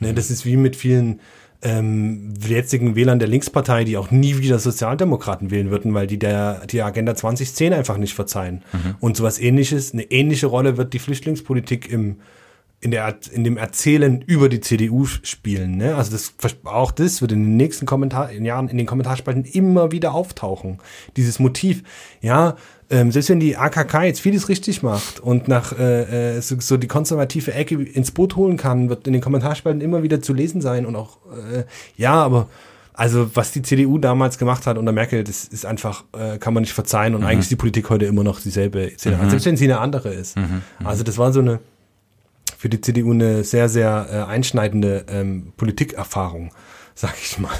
[0.00, 1.20] Ne, das ist wie mit vielen
[1.62, 6.66] ähm, jetzigen Wählern der Linkspartei, die auch nie wieder Sozialdemokraten wählen würden, weil die der
[6.66, 8.62] die Agenda 2010 einfach nicht verzeihen.
[9.00, 12.16] Und sowas ähnliches, eine ähnliche Rolle wird die Flüchtlingspolitik im
[12.80, 15.76] in, der, in dem Erzählen über die CDU spielen.
[15.76, 15.96] Ne?
[15.96, 16.34] Also das,
[16.64, 20.78] auch das wird in den nächsten Kommentar in Jahren in den Kommentarspalten immer wieder auftauchen.
[21.16, 21.82] Dieses Motiv.
[22.20, 22.56] Ja,
[22.90, 26.76] ähm, selbst wenn die AKK jetzt vieles richtig macht und nach äh, äh, so, so
[26.76, 30.60] die konservative Ecke ins Boot holen kann, wird in den Kommentarspalten immer wieder zu lesen
[30.60, 31.18] sein und auch
[31.52, 31.64] äh,
[31.96, 32.48] ja, aber
[32.92, 36.62] also was die CDU damals gemacht hat unter Merkel, das ist einfach, äh, kann man
[36.62, 39.02] nicht verzeihen und eigentlich ist die Politik heute immer noch dieselbe, etc.
[39.28, 40.36] selbst wenn sie eine andere ist.
[40.84, 41.58] Also das war so eine
[42.58, 46.50] für die CDU eine sehr, sehr äh, einschneidende ähm, Politikerfahrung,
[46.94, 47.50] sag ich mal.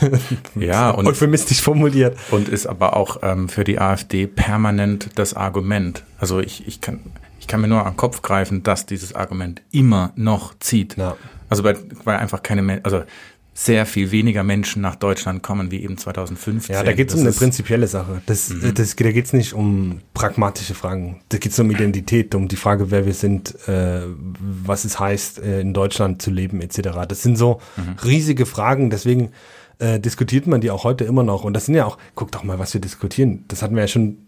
[0.55, 2.17] Ja, und- euphemistisch formuliert.
[2.31, 6.05] Und ist aber auch ähm, für die AfD permanent das Argument.
[6.19, 7.01] Also ich, ich, kann,
[7.41, 10.97] ich kann mir nur am Kopf greifen, dass dieses Argument immer noch zieht.
[10.97, 11.17] Ja.
[11.49, 13.05] Also weil, weil einfach keine, also
[13.59, 16.75] sehr viel weniger Menschen nach Deutschland kommen wie eben 2015.
[16.75, 18.21] Ja, da geht es um eine prinzipielle Sache.
[18.27, 18.75] Das, Mhm.
[18.75, 21.23] das, da geht es nicht um pragmatische Fragen.
[21.31, 24.03] Da geht es um Identität, um die Frage, wer wir sind, äh,
[24.67, 27.07] was es heißt, äh, in Deutschland zu leben, etc.
[27.09, 27.97] Das sind so Mhm.
[28.05, 29.31] riesige Fragen, deswegen
[29.79, 31.43] äh, diskutiert man die auch heute immer noch.
[31.45, 33.45] Und das sind ja auch, guck doch mal, was wir diskutieren.
[33.49, 34.19] Das hatten wir ja schon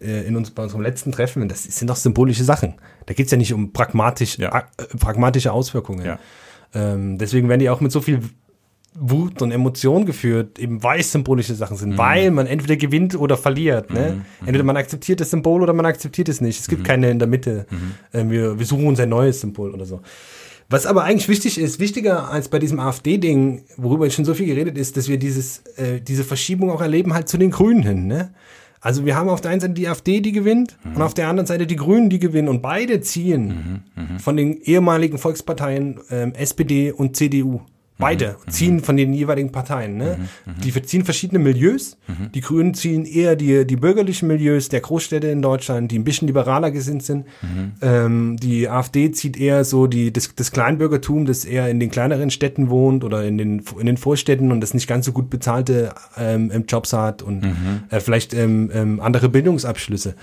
[0.00, 1.48] äh, in uns, bei unserem letzten Treffen.
[1.48, 2.74] Das sind doch symbolische Sachen.
[3.06, 4.58] Da geht es ja nicht um pragmatisch, Ja.
[4.76, 6.04] äh, pragmatische Auswirkungen.
[6.04, 6.18] Ja.
[6.74, 8.20] Ähm, deswegen werden die auch mit so viel
[8.96, 13.36] Wut und Emotion geführt, eben weil es symbolische Sachen sind, weil man entweder gewinnt oder
[13.36, 13.92] verliert.
[13.92, 14.24] Ne?
[14.40, 16.60] Entweder man akzeptiert das Symbol oder man akzeptiert es nicht.
[16.60, 17.66] Es gibt keine in der Mitte.
[18.12, 20.00] Ähm, wir, wir suchen uns ein neues Symbol oder so.
[20.70, 24.78] Was aber eigentlich wichtig ist, wichtiger als bei diesem AfD-Ding, worüber schon so viel geredet
[24.78, 28.06] ist, dass wir dieses, äh, diese Verschiebung auch erleben halt zu den Grünen hin.
[28.06, 28.32] Ne?
[28.80, 30.96] Also wir haben auf der einen Seite die AfD, die gewinnt, mhm.
[30.96, 32.48] und auf der anderen Seite die Grünen, die gewinnen.
[32.48, 34.18] Und beide ziehen mhm, mh.
[34.18, 37.62] von den ehemaligen Volksparteien ähm, SPD und CDU.
[37.96, 38.50] Beide mhm.
[38.50, 39.96] ziehen von den jeweiligen Parteien.
[39.96, 40.18] Ne?
[40.18, 40.52] Mhm.
[40.52, 40.60] mhm.
[40.62, 41.96] Die ziehen verschiedene Milieus.
[42.08, 42.32] Mhm.
[42.32, 46.26] Die Grünen ziehen eher die, die bürgerlichen Milieus der Großstädte in Deutschland, die ein bisschen
[46.26, 47.26] liberaler gesinnt sind.
[47.42, 47.72] Mhm.
[47.82, 52.30] Ähm, die AfD zieht eher so die, das, das Kleinbürgertum, das eher in den kleineren
[52.30, 55.94] Städten wohnt oder in den, in den Vorstädten und das nicht ganz so gut bezahlte
[56.16, 57.84] ähm, Jobs hat und mhm.
[57.90, 60.16] äh, vielleicht ähm, ähm, andere Bildungsabschlüsse.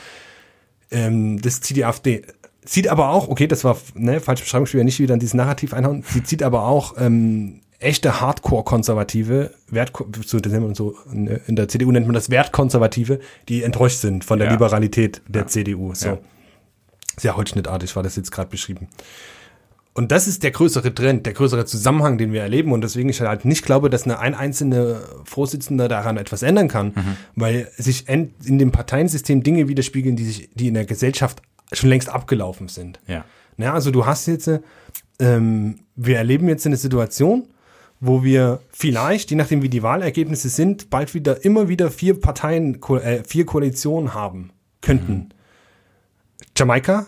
[0.92, 2.24] Ähm, das zieht die AfD
[2.64, 5.20] zieht aber auch, okay, das war ne, falsche Beschreibung, ich will ja nicht wieder in
[5.20, 9.92] dieses Narrativ einhauen, sie zieht aber auch ähm, echte Hardcore-Konservative, Wert,
[10.26, 10.38] so,
[11.08, 14.54] in der CDU nennt man das Wertkonservative, die enttäuscht sind von der ja.
[14.54, 15.48] Liberalität der ja.
[15.48, 15.94] CDU.
[15.94, 16.08] So.
[16.08, 16.18] Ja.
[17.18, 18.88] Sehr holzschnittartig war das jetzt gerade beschrieben.
[19.94, 22.72] Und das ist der größere Trend, der größere Zusammenhang, den wir erleben.
[22.72, 26.88] Und deswegen ich halt nicht glaube, dass eine ein einzelne Vorsitzende daran etwas ändern kann,
[26.88, 27.18] mhm.
[27.36, 31.42] weil sich in dem Parteiensystem Dinge widerspiegeln, die sich, die in der Gesellschaft
[31.74, 33.00] schon längst abgelaufen sind.
[33.08, 33.26] Ja.
[33.58, 34.50] Na, also du hast jetzt,
[35.20, 37.48] ähm, wir erleben jetzt eine Situation,
[38.02, 42.82] wo wir vielleicht, je nachdem wie die Wahlergebnisse sind, bald wieder immer wieder vier Parteien,
[42.82, 45.14] äh, vier Koalitionen haben könnten.
[45.14, 45.30] Mhm.
[46.58, 47.06] Jamaika,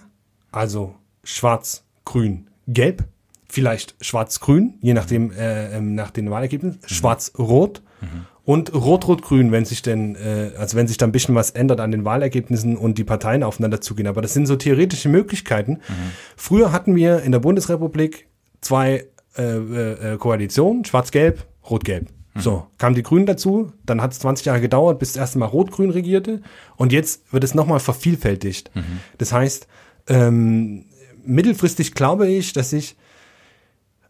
[0.52, 3.04] also schwarz, grün, gelb,
[3.50, 6.88] vielleicht schwarz-grün, je nachdem äh, ähm, nach den Wahlergebnissen, mhm.
[6.88, 8.26] schwarz-rot mhm.
[8.46, 11.92] und rot-rot-grün, wenn sich denn, äh, also wenn sich da ein bisschen was ändert an
[11.92, 14.08] den Wahlergebnissen und die Parteien aufeinander zugehen.
[14.08, 15.74] Aber das sind so theoretische Möglichkeiten.
[15.74, 16.12] Mhm.
[16.38, 18.28] Früher hatten wir in der Bundesrepublik
[18.62, 22.10] zwei äh, äh, Koalition, schwarz-gelb, rot-gelb.
[22.34, 22.40] Mhm.
[22.40, 25.46] So, kamen die Grünen dazu, dann hat es 20 Jahre gedauert, bis das erste Mal
[25.46, 26.42] Rot-Grün regierte
[26.76, 28.72] und jetzt wird es nochmal vervielfältigt.
[28.76, 29.00] Mhm.
[29.18, 29.68] Das heißt,
[30.08, 30.86] ähm,
[31.26, 32.96] mittelfristig glaube ich, dass sich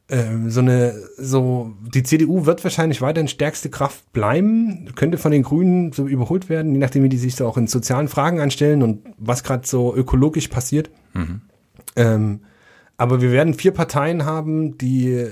[0.09, 5.43] ähm, so eine, so, die CDU wird wahrscheinlich weiterhin stärkste Kraft bleiben, könnte von den
[5.43, 8.83] Grünen so überholt werden, je nachdem, wie die sich so auch in sozialen Fragen anstellen
[8.83, 10.89] und was gerade so ökologisch passiert.
[11.13, 11.41] Mhm.
[11.95, 12.39] Ähm,
[12.97, 15.27] aber wir werden vier Parteien haben, die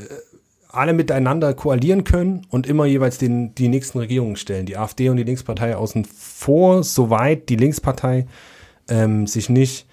[0.71, 4.65] alle miteinander koalieren können und immer jeweils den, die nächsten Regierungen stellen.
[4.65, 8.25] Die AfD und die Linkspartei außen vor, soweit die Linkspartei
[8.89, 9.87] ähm, sich nicht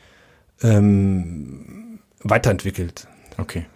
[0.63, 3.09] ähm, weiterentwickelt.
[3.39, 3.67] Okay.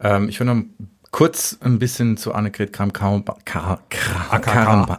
[0.00, 0.16] Ja.
[0.16, 0.62] Ähm, ich will noch
[1.10, 3.38] kurz ein bisschen zu Annegret Kramp-Karrenbauer.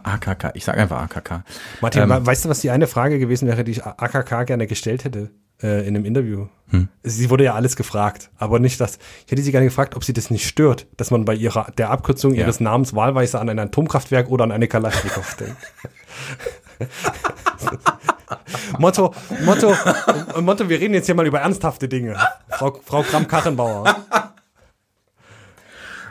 [0.04, 0.52] AKK.
[0.54, 1.44] Ich sage einfach AKK.
[1.80, 5.04] Martin, ähm, weißt du, was die eine Frage gewesen wäre, die ich AKK gerne gestellt
[5.04, 5.30] hätte?
[5.64, 6.46] Äh, in einem Interview.
[6.68, 6.88] Hm.
[7.02, 8.98] Sie wurde ja alles gefragt, aber nicht das.
[9.24, 11.90] Ich hätte sie gerne gefragt, ob sie das nicht stört, dass man bei ihrer der
[11.90, 12.40] Abkürzung ja.
[12.42, 15.56] ihres Namens wahlweise an ein Atomkraftwerk oder an eine Kalaschnikow denkt.
[18.78, 19.74] Motto, Motto,
[20.40, 22.16] Motto, wir reden jetzt hier mal über ernsthafte Dinge.
[22.50, 24.04] Frau, Frau Kramp-Karrenbauer.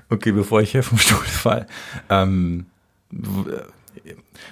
[0.10, 1.68] Okay, bevor ich hier vom Stuhl fall.
[2.10, 2.66] Ähm,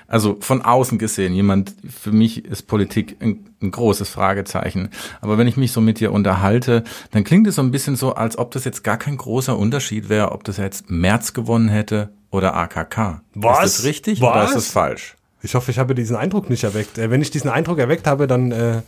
[0.08, 4.90] also von außen gesehen, jemand, für mich ist Politik ein, ein, großes Fragezeichen.
[5.22, 8.14] Aber wenn ich mich so mit dir unterhalte, dann klingt es so ein bisschen so,
[8.16, 12.10] als ob das jetzt gar kein großer Unterschied wäre, ob das jetzt März gewonnen hätte
[12.30, 13.22] oder AKK.
[13.36, 13.66] Was?
[13.66, 14.32] Ist das richtig Was?
[14.32, 15.16] oder ist das falsch?
[15.44, 16.98] Ich hoffe, ich habe diesen Eindruck nicht erweckt.
[16.98, 18.82] Äh, wenn ich diesen Eindruck erweckt habe, dann äh,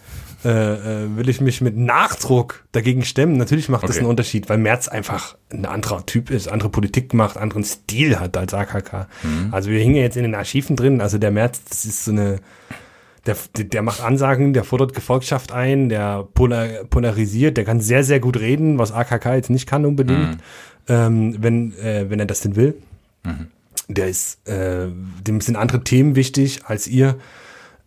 [0.45, 0.49] äh,
[1.03, 3.37] äh, will ich mich mit Nachdruck dagegen stemmen.
[3.37, 3.93] Natürlich macht okay.
[3.93, 8.19] das einen Unterschied, weil Merz einfach ein anderer Typ ist, andere Politik macht, anderen Stil
[8.19, 9.07] hat als AKK.
[9.23, 9.53] Mhm.
[9.53, 11.01] Also wir hingen jetzt in den Archiven drin.
[11.01, 12.39] Also der Merz, das ist so eine,
[13.25, 18.19] der, der macht Ansagen, der fordert Gefolgschaft ein, der polar, polarisiert, der kann sehr, sehr
[18.19, 20.37] gut reden, was AKK jetzt nicht kann unbedingt, mhm.
[20.87, 22.75] ähm, wenn, äh, wenn er das denn will.
[23.23, 23.47] Mhm
[23.87, 24.87] der ist, äh,
[25.27, 27.17] dem sind andere Themen wichtig als ihr.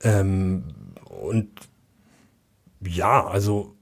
[0.02, 0.64] Ähm,
[1.20, 1.48] und
[2.80, 3.74] ja, also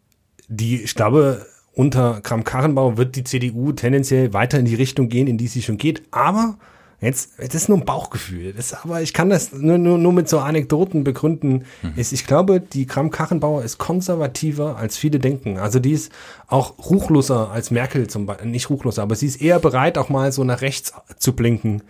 [0.48, 5.38] die, ich glaube, unter Kram-Karrenbauer wird die CDU tendenziell weiter in die Richtung gehen, in
[5.38, 6.02] die sie schon geht.
[6.10, 6.58] Aber
[7.00, 8.54] Jetzt, das ist nur ein Bauchgefühl.
[8.54, 11.66] Das, aber ich kann das nur, nur, nur mit so Anekdoten begründen.
[11.82, 11.92] Mhm.
[11.96, 15.58] Ist, ich glaube, die Kram-Karrenbauer ist konservativer, als viele denken.
[15.58, 16.10] Also die ist
[16.46, 18.48] auch ruchloser als Merkel zum Beispiel.
[18.48, 21.82] Nicht ruchloser, aber sie ist eher bereit, auch mal so nach rechts zu blinken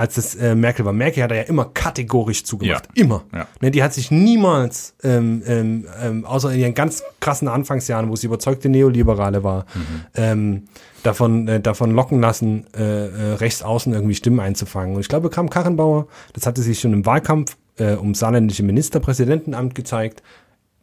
[0.00, 0.94] als das äh, Merkel war.
[0.94, 2.88] Merkel hat er ja immer kategorisch zugemacht.
[2.94, 3.02] Ja.
[3.02, 3.22] Immer.
[3.34, 3.46] Ja.
[3.60, 8.16] Ne, die hat sich niemals, ähm, ähm, ähm, außer in ihren ganz krassen Anfangsjahren, wo
[8.16, 10.06] sie überzeugte Neoliberale war, mhm.
[10.14, 10.62] ähm,
[11.02, 14.94] davon, äh, davon locken lassen, äh, äh, rechts außen irgendwie Stimmen einzufangen.
[14.94, 19.74] Und ich glaube, Kram Karrenbauer, das hatte sich schon im Wahlkampf äh, um saarländische Ministerpräsidentenamt
[19.74, 20.22] gezeigt,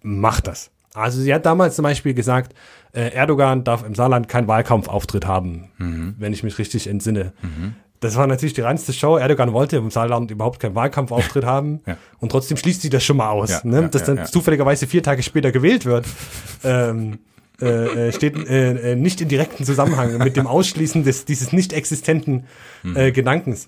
[0.03, 0.69] macht das.
[0.93, 2.53] Also sie hat damals zum Beispiel gesagt,
[2.93, 6.15] äh, Erdogan darf im Saarland keinen Wahlkampfauftritt haben, mhm.
[6.19, 7.33] wenn ich mich richtig entsinne.
[7.41, 7.73] Mhm.
[7.99, 9.17] Das war natürlich die reinste Show.
[9.17, 11.81] Erdogan wollte im Saarland überhaupt keinen Wahlkampfauftritt haben.
[11.85, 11.97] Ja.
[12.19, 13.89] Und trotzdem schließt sie das schon mal aus, ja, ne?
[13.89, 16.05] dass dann zufälligerweise vier Tage später gewählt wird.
[16.63, 17.19] ähm,
[17.59, 21.73] äh, äh, steht äh, äh, nicht in direkten Zusammenhang mit dem Ausschließen des, dieses nicht
[21.73, 22.45] existenten
[22.83, 23.67] äh, Gedankens.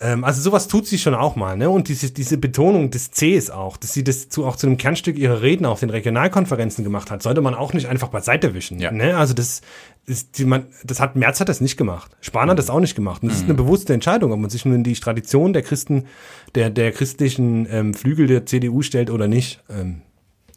[0.00, 1.68] Ähm, also sowas tut sie schon auch mal, ne?
[1.68, 5.18] Und diese, diese Betonung des Cs auch, dass sie das zu, auch zu einem Kernstück
[5.18, 8.80] ihrer Reden auf den Regionalkonferenzen gemacht hat, sollte man auch nicht einfach beiseite wischen.
[8.80, 8.90] Ja.
[8.92, 9.16] Ne?
[9.16, 9.60] Also das
[10.06, 12.16] ist die man, das hat Merz hat das nicht gemacht.
[12.22, 13.22] Spahn hat das auch nicht gemacht.
[13.22, 16.06] Und das ist eine bewusste Entscheidung, ob man sich nun in die Tradition der Christen,
[16.54, 19.62] der, der christlichen ähm, Flügel der CDU stellt oder nicht.
[19.68, 20.00] Ähm,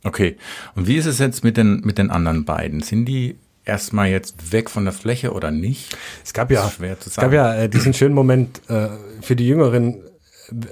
[0.05, 0.35] Okay.
[0.75, 2.81] Und wie ist es jetzt mit den, mit den anderen beiden?
[2.81, 5.95] Sind die erstmal jetzt weg von der Fläche oder nicht?
[6.23, 8.89] Es gab ja, ist schwer zu es gab ja äh, diesen schönen Moment äh,
[9.21, 10.01] für die Jüngeren.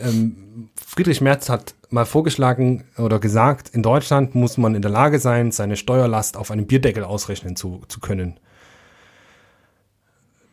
[0.01, 5.19] Ähm, Friedrich Merz hat mal vorgeschlagen oder gesagt, in Deutschland muss man in der Lage
[5.19, 8.39] sein, seine Steuerlast auf einem Bierdeckel ausrechnen zu, zu können.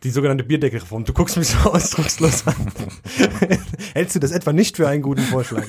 [0.05, 1.05] Die sogenannte Bierdeckelreform.
[1.05, 2.55] Du guckst mich so ausdruckslos an.
[3.95, 5.67] Hältst du das etwa nicht für einen guten Vorschlag?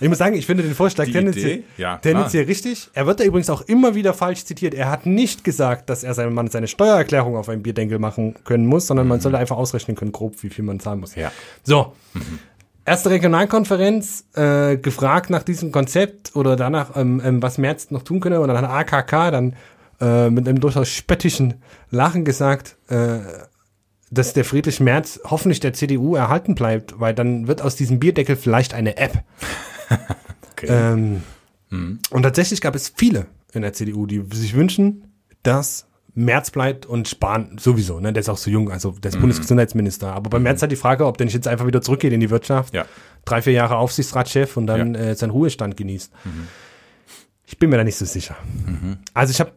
[0.00, 1.64] Ich muss sagen, ich finde den Vorschlag Die tendenziell?
[1.76, 2.88] Ja, tendenziell richtig.
[2.94, 4.74] Er wird da übrigens auch immer wieder falsch zitiert.
[4.74, 8.66] Er hat nicht gesagt, dass er seinem Mann seine Steuererklärung auf einem Bierdeckel machen können
[8.66, 11.16] muss, sondern man sollte einfach ausrechnen können, grob, wie viel man zahlen muss.
[11.16, 11.22] Mhm.
[11.22, 11.32] Ja.
[11.62, 11.92] So.
[12.86, 18.20] Erste Regionalkonferenz, äh, gefragt nach diesem Konzept oder danach, ähm, ähm, was Merz noch tun
[18.20, 18.40] könne.
[18.40, 19.56] Und dann hat AKK dann
[20.00, 21.54] äh, mit einem durchaus spöttischen
[21.90, 23.18] Lachen gesagt, äh,
[24.10, 28.36] dass der Friedrich Merz hoffentlich der CDU erhalten bleibt, weil dann wird aus diesem Bierdeckel
[28.36, 29.22] vielleicht eine App.
[30.52, 30.66] Okay.
[30.68, 31.22] Ähm,
[32.10, 35.04] Und tatsächlich gab es viele in der CDU, die sich wünschen,
[35.42, 38.12] dass Merz bleibt und Spahn sowieso, ne?
[38.12, 40.12] Der ist auch so jung, also der ist Bundesgesundheitsminister.
[40.12, 42.30] Aber bei Merz hat die Frage, ob der nicht jetzt einfach wieder zurückgeht in die
[42.30, 42.84] Wirtschaft, Ja.
[43.24, 46.12] drei, vier Jahre Aufsichtsratschef und dann äh, seinen Ruhestand genießt.
[47.46, 48.36] Ich bin mir da nicht so sicher.
[49.14, 49.52] Also ich habe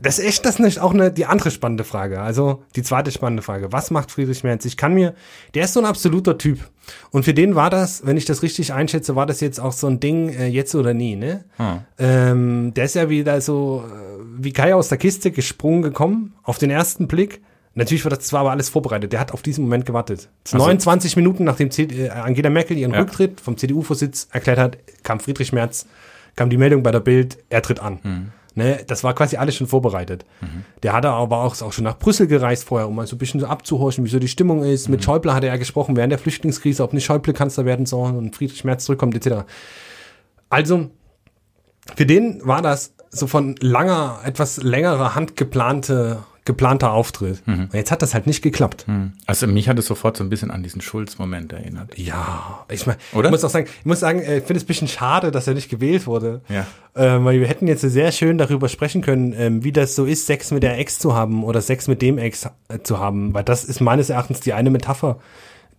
[0.00, 2.20] das ist echt, das ist nicht auch eine, die andere spannende Frage.
[2.20, 3.72] Also die zweite spannende Frage.
[3.72, 4.64] Was macht Friedrich Merz?
[4.64, 5.14] Ich kann mir,
[5.54, 6.58] der ist so ein absoluter Typ.
[7.10, 9.86] Und für den war das, wenn ich das richtig einschätze, war das jetzt auch so
[9.86, 11.44] ein Ding, äh, jetzt oder nie, ne?
[11.56, 11.80] Hm.
[11.98, 16.58] Ähm, der ist ja wieder so, äh, wie Kai aus der Kiste gesprungen gekommen, auf
[16.58, 17.42] den ersten Blick.
[17.74, 19.12] Natürlich war das zwar aber alles vorbereitet.
[19.12, 20.28] Der hat auf diesen Moment gewartet.
[20.46, 23.00] Also- 29 Minuten nachdem C äh, Angela Merkel ihren Ja.
[23.00, 25.86] Rücktritt vom CDU-Vorsitz erklärt hat, kam Friedrich Merz,
[26.36, 27.98] kam die Meldung bei der Bild, er tritt an.
[28.02, 28.32] Mhm.
[28.58, 30.24] Ne, das war quasi alles schon vorbereitet.
[30.82, 33.38] Der hatte aber auch, auch schon nach Brüssel gereist vorher, um mal so ein bisschen
[33.38, 34.88] so abzuhorchen, wie so die Stimmung ist.
[34.88, 34.96] Mhm.
[34.96, 38.34] Mit Schäuble hatte er gesprochen während der Flüchtlingskrise, ob nicht Schäuble Kanzler werden soll und
[38.34, 39.44] Friedrich Merz zurückkommt, etc.
[40.50, 40.90] Also,
[41.94, 47.46] für den war das so von langer, etwas längerer Hand geplante, geplanter Auftritt.
[47.46, 47.64] Mhm.
[47.64, 48.86] Und jetzt hat das halt nicht geklappt.
[49.26, 51.96] Also mich hat es sofort so ein bisschen an diesen Schulz-Moment erinnert.
[51.96, 53.28] Ja, ich meine, Oder?
[53.28, 55.46] ich muss auch sagen, ich muss sagen, äh, ich finde es ein bisschen schade, dass
[55.46, 56.40] er nicht gewählt wurde.
[56.48, 56.66] Ja.
[56.96, 60.26] Ähm, weil wir hätten jetzt sehr schön darüber sprechen können, ähm, wie das so ist,
[60.26, 63.34] Sex mit der Ex zu haben oder Sex mit dem Ex äh, zu haben.
[63.34, 65.18] Weil das ist meines Erachtens die eine Metapher,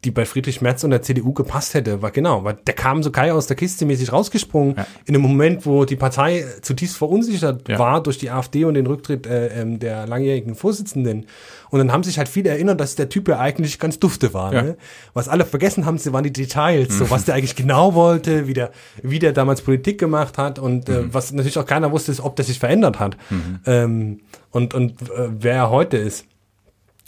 [0.05, 2.01] die bei Friedrich Merz und der CDU gepasst hätte.
[2.01, 4.85] Weil genau, weil der kam so Kai aus der Kiste mäßig rausgesprungen, Ja.
[5.05, 7.77] in einem Moment, wo die Partei zutiefst verunsichert Ja.
[7.79, 11.25] war durch die AfD und den Rücktritt äh, ähm, der langjährigen Vorsitzenden.
[11.69, 14.53] Und dann haben sich halt viele erinnert, dass der Typ ja eigentlich ganz dufte war.
[14.53, 14.61] Ja.
[14.63, 14.77] Ne?
[15.13, 18.53] Was alle vergessen haben, sie waren die Details, so was der eigentlich genau wollte, wie
[18.53, 18.71] der,
[19.03, 22.35] wie der damals Politik gemacht hat und äh, was natürlich auch keiner wusste, ist, ob
[22.37, 23.17] der sich verändert hat
[23.65, 26.25] ähm, und, und äh, wer er heute ist.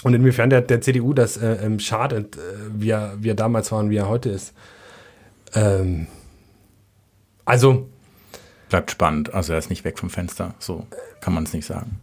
[0.03, 2.39] Und inwiefern der, der CDU das äh, ähm, schadet, äh,
[2.73, 4.53] wie, er, wie er damals war und wie er heute ist.
[5.53, 6.07] Ähm,
[7.45, 7.87] also,
[8.69, 9.33] Bleibt spannend.
[9.33, 10.55] Also er ist nicht weg vom Fenster.
[10.59, 10.87] So
[11.19, 11.99] kann man es nicht sagen.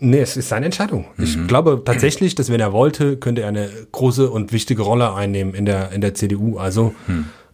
[0.00, 1.04] Nee, es ist seine Entscheidung.
[1.18, 5.52] Ich glaube tatsächlich, dass wenn er wollte, könnte er eine große und wichtige Rolle einnehmen
[5.54, 6.56] in der, in der CDU.
[6.56, 6.94] Also,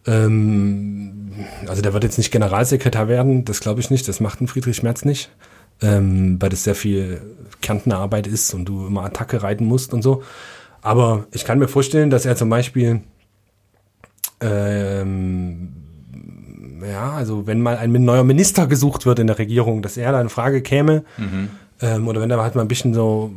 [0.07, 1.33] ähm,
[1.67, 4.85] also der wird jetzt nicht Generalsekretär werden, das glaube ich nicht, das macht ein Friedrich
[4.85, 5.31] Merz nicht,
[5.83, 7.21] ähm, weil das sehr viel
[7.61, 10.23] Kärntnerarbeit ist und du immer Attacke reiten musst und so.
[10.83, 13.01] Aber ich kann mir vorstellen, dass er zum Beispiel
[14.41, 15.73] ähm,
[16.87, 20.21] ja, also wenn mal ein neuer Minister gesucht wird in der Regierung, dass er da
[20.21, 21.05] in Frage käme,
[21.81, 23.33] ähm, oder wenn da halt mal ein bisschen so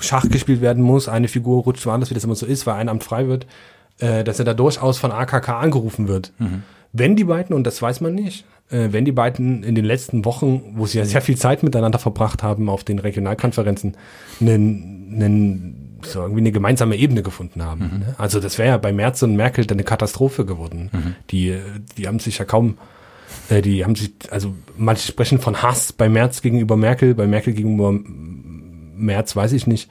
[0.00, 2.88] Schach gespielt werden muss, eine Figur rutscht woanders, wie das immer so ist, weil ein
[2.90, 3.46] Amt frei wird,
[4.00, 6.32] äh, dass er da durchaus von AKK angerufen wird.
[6.92, 10.24] Wenn die beiden, und das weiß man nicht, äh, wenn die beiden in den letzten
[10.24, 13.96] Wochen, wo sie ja sehr viel Zeit miteinander verbracht haben auf den Regionalkonferenzen,
[14.40, 17.80] einen, einen so irgendwie eine gemeinsame Ebene gefunden haben.
[18.00, 18.14] Ne?
[18.18, 20.90] Also das wäre ja bei Merz und Merkel dann eine Katastrophe geworden.
[21.30, 21.60] Die, äh,
[21.96, 22.78] die haben sich ja kaum,
[23.48, 27.54] äh, die haben sich, also manche sprechen von Hass bei Merz gegenüber Merkel, bei Merkel
[27.54, 27.98] gegenüber
[28.94, 29.90] Merz weiß ich nicht.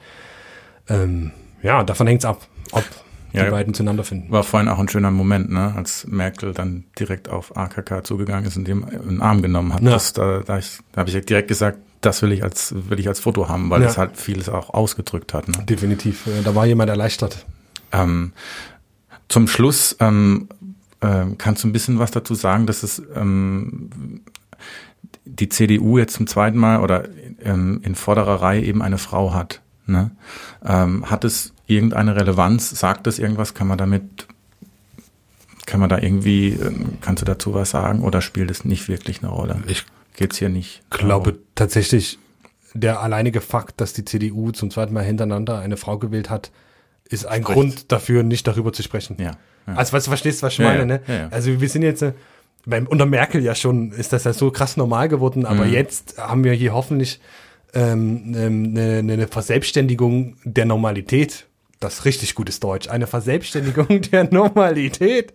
[0.88, 2.84] Ähm, ja, davon hängt's ab, ob
[3.32, 4.30] Ja, die beiden zueinander finden.
[4.32, 8.56] War vorhin auch ein schöner Moment, ne, als Merkel dann direkt auf AKK zugegangen ist
[8.56, 9.82] und dem einen Arm genommen hat.
[9.82, 9.90] Ja.
[9.90, 13.08] Das, da da, ich, da habe ich direkt gesagt, das will ich als will ich
[13.08, 13.86] als Foto haben, weil Ja.
[13.88, 15.48] das halt vieles auch ausgedrückt hat.
[15.48, 15.64] Ne?
[15.64, 16.26] Definitiv.
[16.26, 17.44] Äh, Da war jemand erleichtert.
[17.92, 18.32] Ähm,
[19.28, 20.48] zum Schluss ähm,
[21.02, 24.22] ähm, kannst du ein bisschen was dazu sagen, dass es ähm,
[25.24, 27.04] die CDU jetzt zum zweiten Mal oder
[27.42, 29.60] ähm, in vorderer Reihe eben eine Frau hat.
[29.86, 30.10] Ne?
[30.64, 32.70] Ähm, hat es irgendeine Relevanz?
[32.70, 33.54] Sagt es irgendwas?
[33.54, 34.26] Kann man damit,
[35.66, 39.22] kann man da irgendwie, ähm, kannst du dazu was sagen oder spielt es nicht wirklich
[39.22, 39.62] eine Rolle?
[39.68, 39.84] Ich
[40.16, 40.82] Geht's hier nicht?
[40.90, 41.44] glaube darum?
[41.54, 42.18] tatsächlich,
[42.74, 46.50] der alleinige Fakt, dass die CDU zum zweiten Mal hintereinander eine Frau gewählt hat,
[47.08, 47.54] ist ein Spricht.
[47.54, 49.16] Grund dafür, nicht darüber zu sprechen.
[49.20, 49.36] Ja.
[49.66, 49.74] ja.
[49.74, 51.00] Also, weißt du, verstehst, was ich Ja, meine, ne?
[51.06, 51.28] ja.
[51.30, 52.12] Also, wir sind jetzt, äh,
[52.66, 55.72] beim, unter Merkel ja schon, ist das ja so krass normal geworden, aber Mhm.
[55.72, 57.20] jetzt haben wir hier hoffentlich
[57.74, 61.46] ähm, ähm, eine, eine Verselbstständigung der Normalität.
[61.80, 62.88] Das ist richtig gutes Deutsch.
[62.88, 65.32] Eine Verselbstständigung der Normalität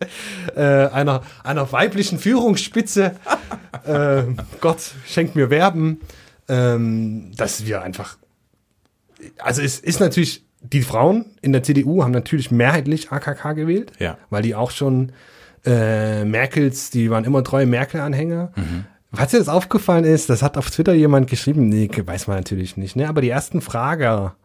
[0.55, 3.15] äh, einer, einer weiblichen Führungsspitze.
[3.85, 4.23] äh,
[4.59, 6.01] Gott schenkt mir Verben,
[6.49, 8.17] ähm, dass wir einfach.
[9.39, 14.17] Also es ist natürlich, die Frauen in der CDU haben natürlich mehrheitlich AKK gewählt, Ja.
[14.29, 15.13] weil die auch schon
[15.65, 18.51] äh, Merkels, die waren immer treue Merkel-Anhänger.
[18.55, 18.85] Mhm.
[19.11, 22.75] Was dir das aufgefallen ist, das hat auf Twitter jemand geschrieben, nee, weiß man natürlich
[22.77, 23.07] nicht, ne?
[23.07, 24.35] aber die ersten Frager,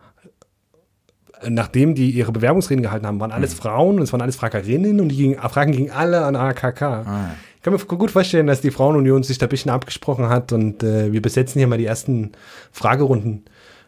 [1.49, 5.09] nachdem die ihre Bewerbungsreden gehalten haben, waren alles Frauen und es waren alles Fragerinnen und
[5.11, 6.83] die gingen, Fragen gingen alle an AKK.
[6.83, 10.53] Ah, Ich kann mir gut vorstellen, dass die Frauenunion sich da ein bisschen abgesprochen hat
[10.53, 12.33] und äh, wir besetzen hier mal die ersten
[12.73, 13.45] Fragerunden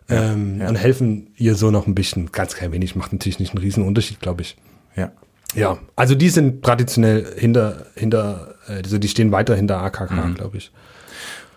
[0.08, 0.68] ähm, ja.
[0.68, 2.32] und helfen ihr so noch ein bisschen.
[2.32, 4.56] Ganz klein wenig, macht natürlich nicht einen riesen Unterschied, glaube ich.
[4.96, 5.12] ja.
[5.56, 10.34] Ja, also die sind traditionell hinter, hinter, äh, also die stehen weiter hinter AKK, Mhm.
[10.36, 10.70] glaube ich.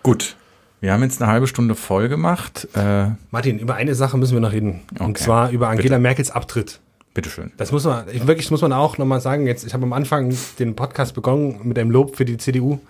[0.02, 0.34] Gut.
[0.80, 2.68] Wir haben jetzt eine halbe Stunde voll gemacht.
[2.74, 4.80] Äh, Martin, über eine Sache müssen wir noch reden.
[4.98, 5.22] Und Okay.
[5.24, 6.80] zwar über Angela Merkels Abtritt.
[7.14, 7.52] bitteschön.
[7.56, 10.34] Das muss man, ich, wirklich muss man auch nochmal sagen, jetzt, ich habe am Anfang
[10.58, 12.80] den Podcast begonnen mit einem Lob für die CDU.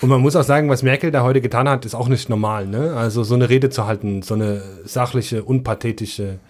[0.00, 2.66] Und man muss auch sagen, was Merkel da heute getan hat, ist auch nicht normal,
[2.66, 2.94] ne?
[2.96, 6.40] Also so eine Rede zu halten, so eine sachliche, unpathetische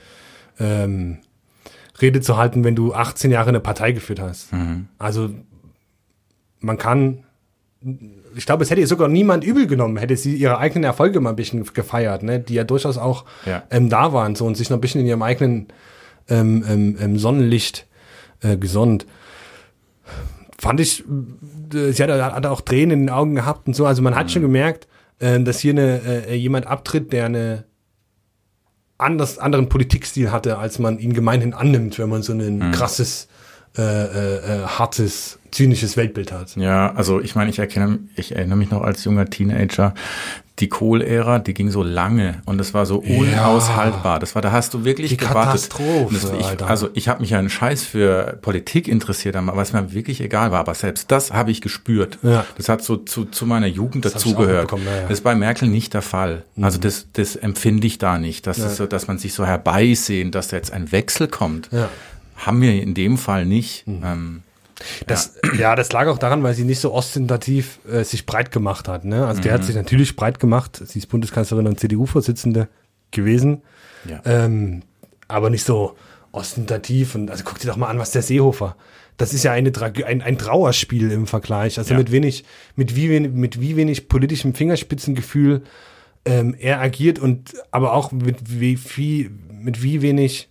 [0.59, 1.18] ähm,
[2.01, 4.48] Rede zu halten, wenn du 18 Jahre eine Partei geführt hast.
[4.98, 5.29] Also
[6.61, 7.24] man kann,
[8.38, 11.31] ich glaube, es hätte ihr sogar niemand übel genommen, hätte sie ihre eigenen Erfolge mal
[11.31, 12.38] ein bisschen gefeiert, ne?
[12.38, 13.64] Die ja durchaus auch Ja.
[13.70, 15.66] ähm, da waren so und sich noch ein bisschen in ihrem eigenen
[16.29, 17.87] ähm, ähm, ähm, Sonnenlicht
[18.42, 19.07] äh, gesonnt.
[20.61, 21.05] Fand ich,
[21.74, 23.87] äh, sie hat, hat auch Tränen in den Augen gehabt und so.
[23.87, 24.87] Also man hat schon gemerkt,
[25.18, 27.64] äh, dass hier eine, äh, jemand abtritt, der eine
[28.98, 33.29] anders, anderen Politikstil hatte, als man ihn gemeinhin annimmt, wenn man so ein krasses,
[33.77, 36.57] äh, äh, äh, hartes, zynisches Weltbild hat.
[36.57, 39.95] Ja, also ich meine, ich erkenne, ich erinnere mich noch als junger Teenager,
[40.61, 44.19] die Kohl-Ära, die ging so lange und es war so unaushaltbar.
[44.19, 45.71] Das war, da hast du wirklich Die gewartet.
[45.71, 49.73] Katastrophe, das, ich, also ich habe mich ja einen Scheiß für Politik interessiert, aber was
[49.73, 50.61] mir wirklich egal war.
[50.61, 52.19] Aber selbst das habe ich gespürt.
[52.23, 52.45] Ja.
[52.57, 54.73] Das hat so zu, zu meiner Jugend dazugehört.
[54.73, 55.03] ja, ja.
[55.03, 56.43] Das ist bei Merkel nicht der Fall.
[56.61, 58.47] Also das, das empfinde ich da nicht.
[58.47, 61.69] Das ist so, dass man sich so herbeisehen, dass da jetzt ein Wechsel kommt.
[61.71, 61.89] Ja.
[62.37, 63.85] Haben wir in dem Fall nicht.
[63.87, 64.43] Ähm,
[65.07, 65.75] Das, ja.
[65.75, 69.05] das lag auch daran, weil sie nicht so ostentativ äh, sich breit gemacht hat.
[69.05, 69.27] Ne?
[69.27, 70.81] Also die hat sich natürlich breit gemacht.
[70.85, 72.69] Sie ist Bundeskanzlerin und CDU-Vorsitzende
[73.11, 73.62] gewesen.
[74.09, 74.21] ja.
[74.25, 74.83] Ähm,
[75.27, 75.95] aber nicht so
[76.33, 77.14] ostentativ.
[77.14, 78.77] Und also guck dir doch mal an, was der Seehofer.
[79.17, 81.79] Das ist ja eine Trag ein, ein Trauerspiel im Vergleich.
[81.79, 81.99] Also Ja.
[81.99, 82.45] mit wenig,
[82.77, 85.62] mit wie wenig, mit wie wenig politischem Fingerspitzengefühl
[86.25, 90.48] ähm, er agiert und aber auch mit wie viel, mit wie wenig.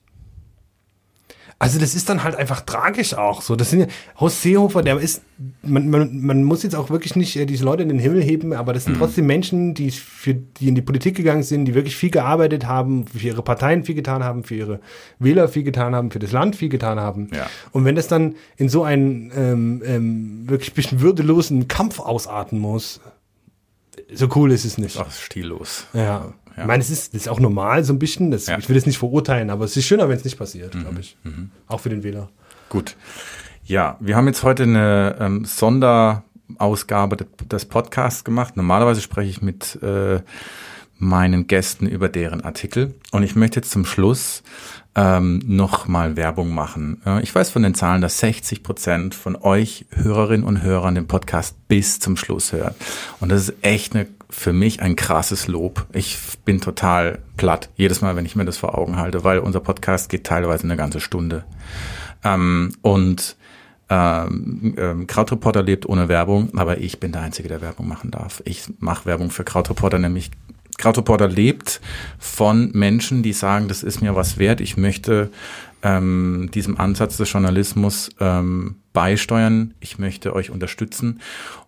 [1.60, 3.56] Also das ist dann halt einfach tragisch auch so.
[3.56, 3.88] Das sind ja,
[4.20, 5.24] Horst Seehofer, der ist,
[5.64, 8.54] man, man, man muss jetzt auch wirklich nicht äh, diese Leute in den Himmel heben,
[8.54, 9.00] aber das sind Mhm.
[9.00, 13.08] trotzdem Menschen, die für, die in die Politik gegangen sind, die wirklich viel gearbeitet haben,
[13.08, 14.80] für ihre Parteien viel getan haben, für ihre
[15.18, 17.30] Wähler viel getan haben, für das Land viel getan haben.
[17.34, 17.50] Ja.
[17.72, 22.60] Und wenn das dann in so einen ähm, ähm, wirklich ein bisschen würdelosen Kampf ausarten
[22.60, 23.00] muss,
[24.14, 25.00] so cool ist es nicht.
[25.00, 25.86] Ach, stillos.
[25.94, 26.34] Ja.
[26.58, 26.64] Ja.
[26.64, 28.32] Ich meine, es ist, das ist auch normal so ein bisschen.
[28.32, 28.56] Das, Ja.
[28.58, 28.62] Mhm.
[28.64, 31.16] Ich will das nicht verurteilen, aber es ist schöner, wenn es nicht passiert, glaube ich.
[31.68, 32.30] Auch für den Wähler.
[32.70, 32.96] Gut.
[33.64, 38.58] Ja, wir haben jetzt heute eine ähm, Sonderausgabe de- des Podcasts gemacht.
[38.58, 40.22] Normalerweise spreche ich mit äh,
[40.98, 42.96] meinen Gästen über deren Artikel.
[43.12, 44.42] Und ich möchte jetzt zum Schluss
[44.98, 47.02] ähm, noch mal Werbung machen.
[47.22, 51.56] Ich weiß von den Zahlen, dass 60 Prozent von euch Hörerinnen und Hörern den Podcast
[51.68, 52.76] bis zum Schluss hört.
[53.20, 55.86] Und das ist echt eine, für mich ein krasses Lob.
[55.94, 59.60] Ich bin total platt jedes Mal, wenn ich mir das vor Augen halte, weil unser
[59.60, 61.44] Podcast geht teilweise eine ganze Stunde.
[62.24, 63.38] Ähm, und
[63.90, 68.42] ähm, ähm, Krautreporter lebt ohne Werbung, aber ich bin der Einzige, der Werbung machen darf.
[68.46, 70.32] Ich mache Werbung für Krautreporter, nämlich
[70.78, 71.82] Krautreporter lebt
[72.20, 74.62] von Menschen, die sagen, das ist mir was wert.
[74.62, 75.32] Ich möchte
[75.84, 79.74] ähm, diesem Ansatz des Journalismus ähm, beisteuern.
[79.80, 81.20] Ich möchte euch unterstützen.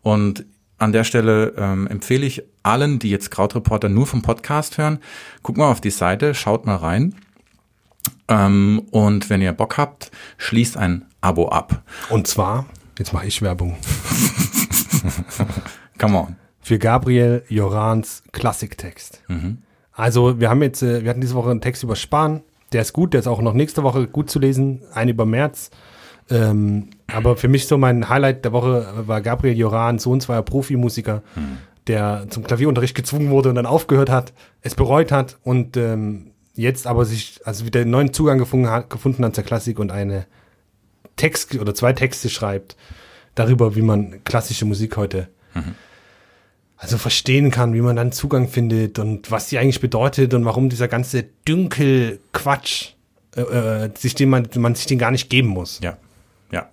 [0.02, 0.46] Und
[0.78, 5.00] an der Stelle ähm, empfehle ich allen, die jetzt Krautreporter nur vom Podcast hören,
[5.44, 7.16] guckt mal auf die Seite, schaut mal rein.
[8.28, 11.84] Ähm, und wenn ihr Bock habt, schließt ein Abo ab.
[12.10, 12.66] Und zwar,
[12.98, 13.78] jetzt mache ich Werbung.
[15.98, 16.49] Come on.
[16.70, 19.24] Für Gabriel Jorans Klassiktext.
[19.92, 22.44] Also wir haben jetzt, äh, wir hatten diese Woche einen Text über Spahn,
[22.74, 25.72] der ist gut, der ist auch noch nächste Woche gut zu lesen, einen über März.
[26.30, 31.24] Ähm, aber für mich so mein Highlight der Woche war Gabriel Joran, Sohn zweier Profimusiker,
[31.88, 36.86] der zum Klavierunterricht gezwungen wurde und dann aufgehört hat, es bereut hat und ähm, jetzt
[36.86, 40.28] aber sich also wieder einen neuen Zugang gefunden hat, gefunden hat zur Klassik und eine
[41.16, 42.78] Text oder zwei Texte schreibt
[43.34, 45.30] darüber, wie man klassische Musik heute
[46.80, 50.70] also verstehen kann, wie man dann Zugang findet und was die eigentlich bedeutet und warum
[50.70, 52.94] dieser ganze Dünkel-Quatsch
[53.36, 55.82] äh, äh, sich den man, man sich den gar nicht geben muss.
[55.84, 55.98] Ja,
[56.52, 56.70] ja.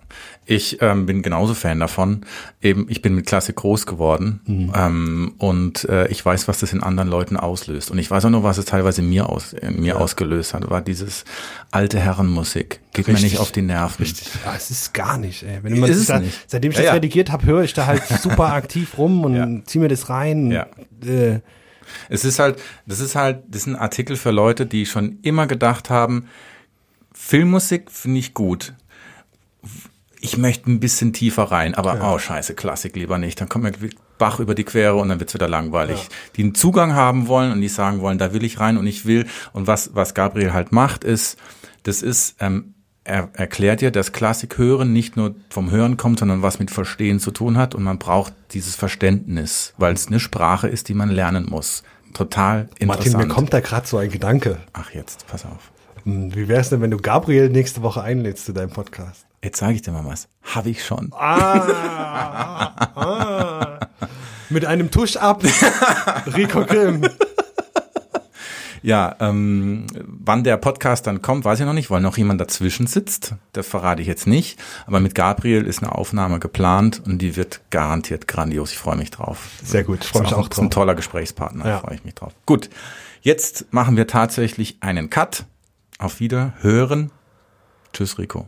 [0.49, 2.21] Ich ähm, bin genauso Fan davon.
[2.61, 4.71] Eben, ich bin mit Klassik groß geworden Mhm.
[4.75, 7.91] ähm, und äh, ich weiß, was das in anderen Leuten auslöst.
[7.91, 10.69] Und ich weiß auch noch, was es teilweise in mir, aus, in mir ausgelöst hat.
[10.69, 11.25] War dieses
[11.71, 12.79] alte Herrenmusik.
[12.93, 13.33] Geht mir Richtig.
[13.33, 14.05] nicht auf die Nerven.
[14.45, 15.59] Ja, es ist gar nicht, ey.
[15.63, 16.39] Wenn man Ist da, nicht.
[16.49, 16.93] Seitdem ich Ja, das ja.
[16.93, 19.47] redigiert habe, höre ich da halt super aktiv rum und Ja.
[19.65, 20.49] zieh mir das rein.
[20.49, 20.67] Ja.
[21.05, 21.41] Äh,
[22.09, 25.45] Es ist halt, das ist halt, das ist ein Artikel für Leute, die schon immer
[25.45, 26.27] gedacht haben,
[27.13, 28.73] Filmmusik finde ich gut.
[30.19, 33.39] Ich möchte ein bisschen tiefer rein, aber oh scheiße, Klassik lieber nicht.
[33.39, 36.07] Dann kommt mir Bach über die Quere und dann wird's wieder langweilig.
[36.35, 39.05] Die einen Zugang haben wollen und die sagen wollen, da will ich rein und ich
[39.05, 39.27] will.
[39.53, 41.37] Und was, was Gabriel halt macht, ist,
[41.83, 46.41] das ist, ähm, er erklärt dir, dass Klassik hören nicht nur vom Hören kommt, sondern
[46.41, 50.67] was mit Verstehen zu tun hat und man braucht dieses Verständnis, weil es eine Sprache
[50.67, 51.83] ist, die man lernen muss.
[52.13, 53.13] Total interessant.
[53.13, 54.57] Martin, mir kommt da gerade so ein Gedanke.
[54.73, 55.71] Ach jetzt, pass auf.
[56.03, 59.26] Hm, Wie wär's denn, wenn du Gabriel nächste Woche einlädst zu deinem Podcast?
[59.43, 60.27] Jetzt sage ich dir mal was.
[60.43, 61.11] Habe ich schon.
[61.13, 63.79] Ah, ah.
[64.49, 65.43] Mit einem Tusch ab.
[66.35, 67.07] Rico Grimm.
[68.83, 72.87] Ja, ähm, wann der Podcast dann kommt, weiß ich noch nicht, weil noch jemand dazwischen
[72.87, 73.33] sitzt.
[73.51, 74.59] Das verrate ich jetzt nicht.
[74.85, 78.71] Aber mit Gabriel ist eine Aufnahme geplant und die wird garantiert grandios.
[78.71, 79.49] Ich freue mich drauf.
[79.63, 80.73] Sehr gut, ich freu mich Ist auch Ist ein drauf.
[80.73, 81.71] toller Gesprächspartner, Ja.
[81.73, 82.33] da freue ich mich drauf.
[82.45, 82.69] Gut,
[83.21, 85.45] jetzt machen wir tatsächlich einen Cut.
[85.99, 87.11] Auf Wiederhören.
[87.91, 88.47] Tschüss, Rico.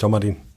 [0.00, 0.49] Ciao, Martin.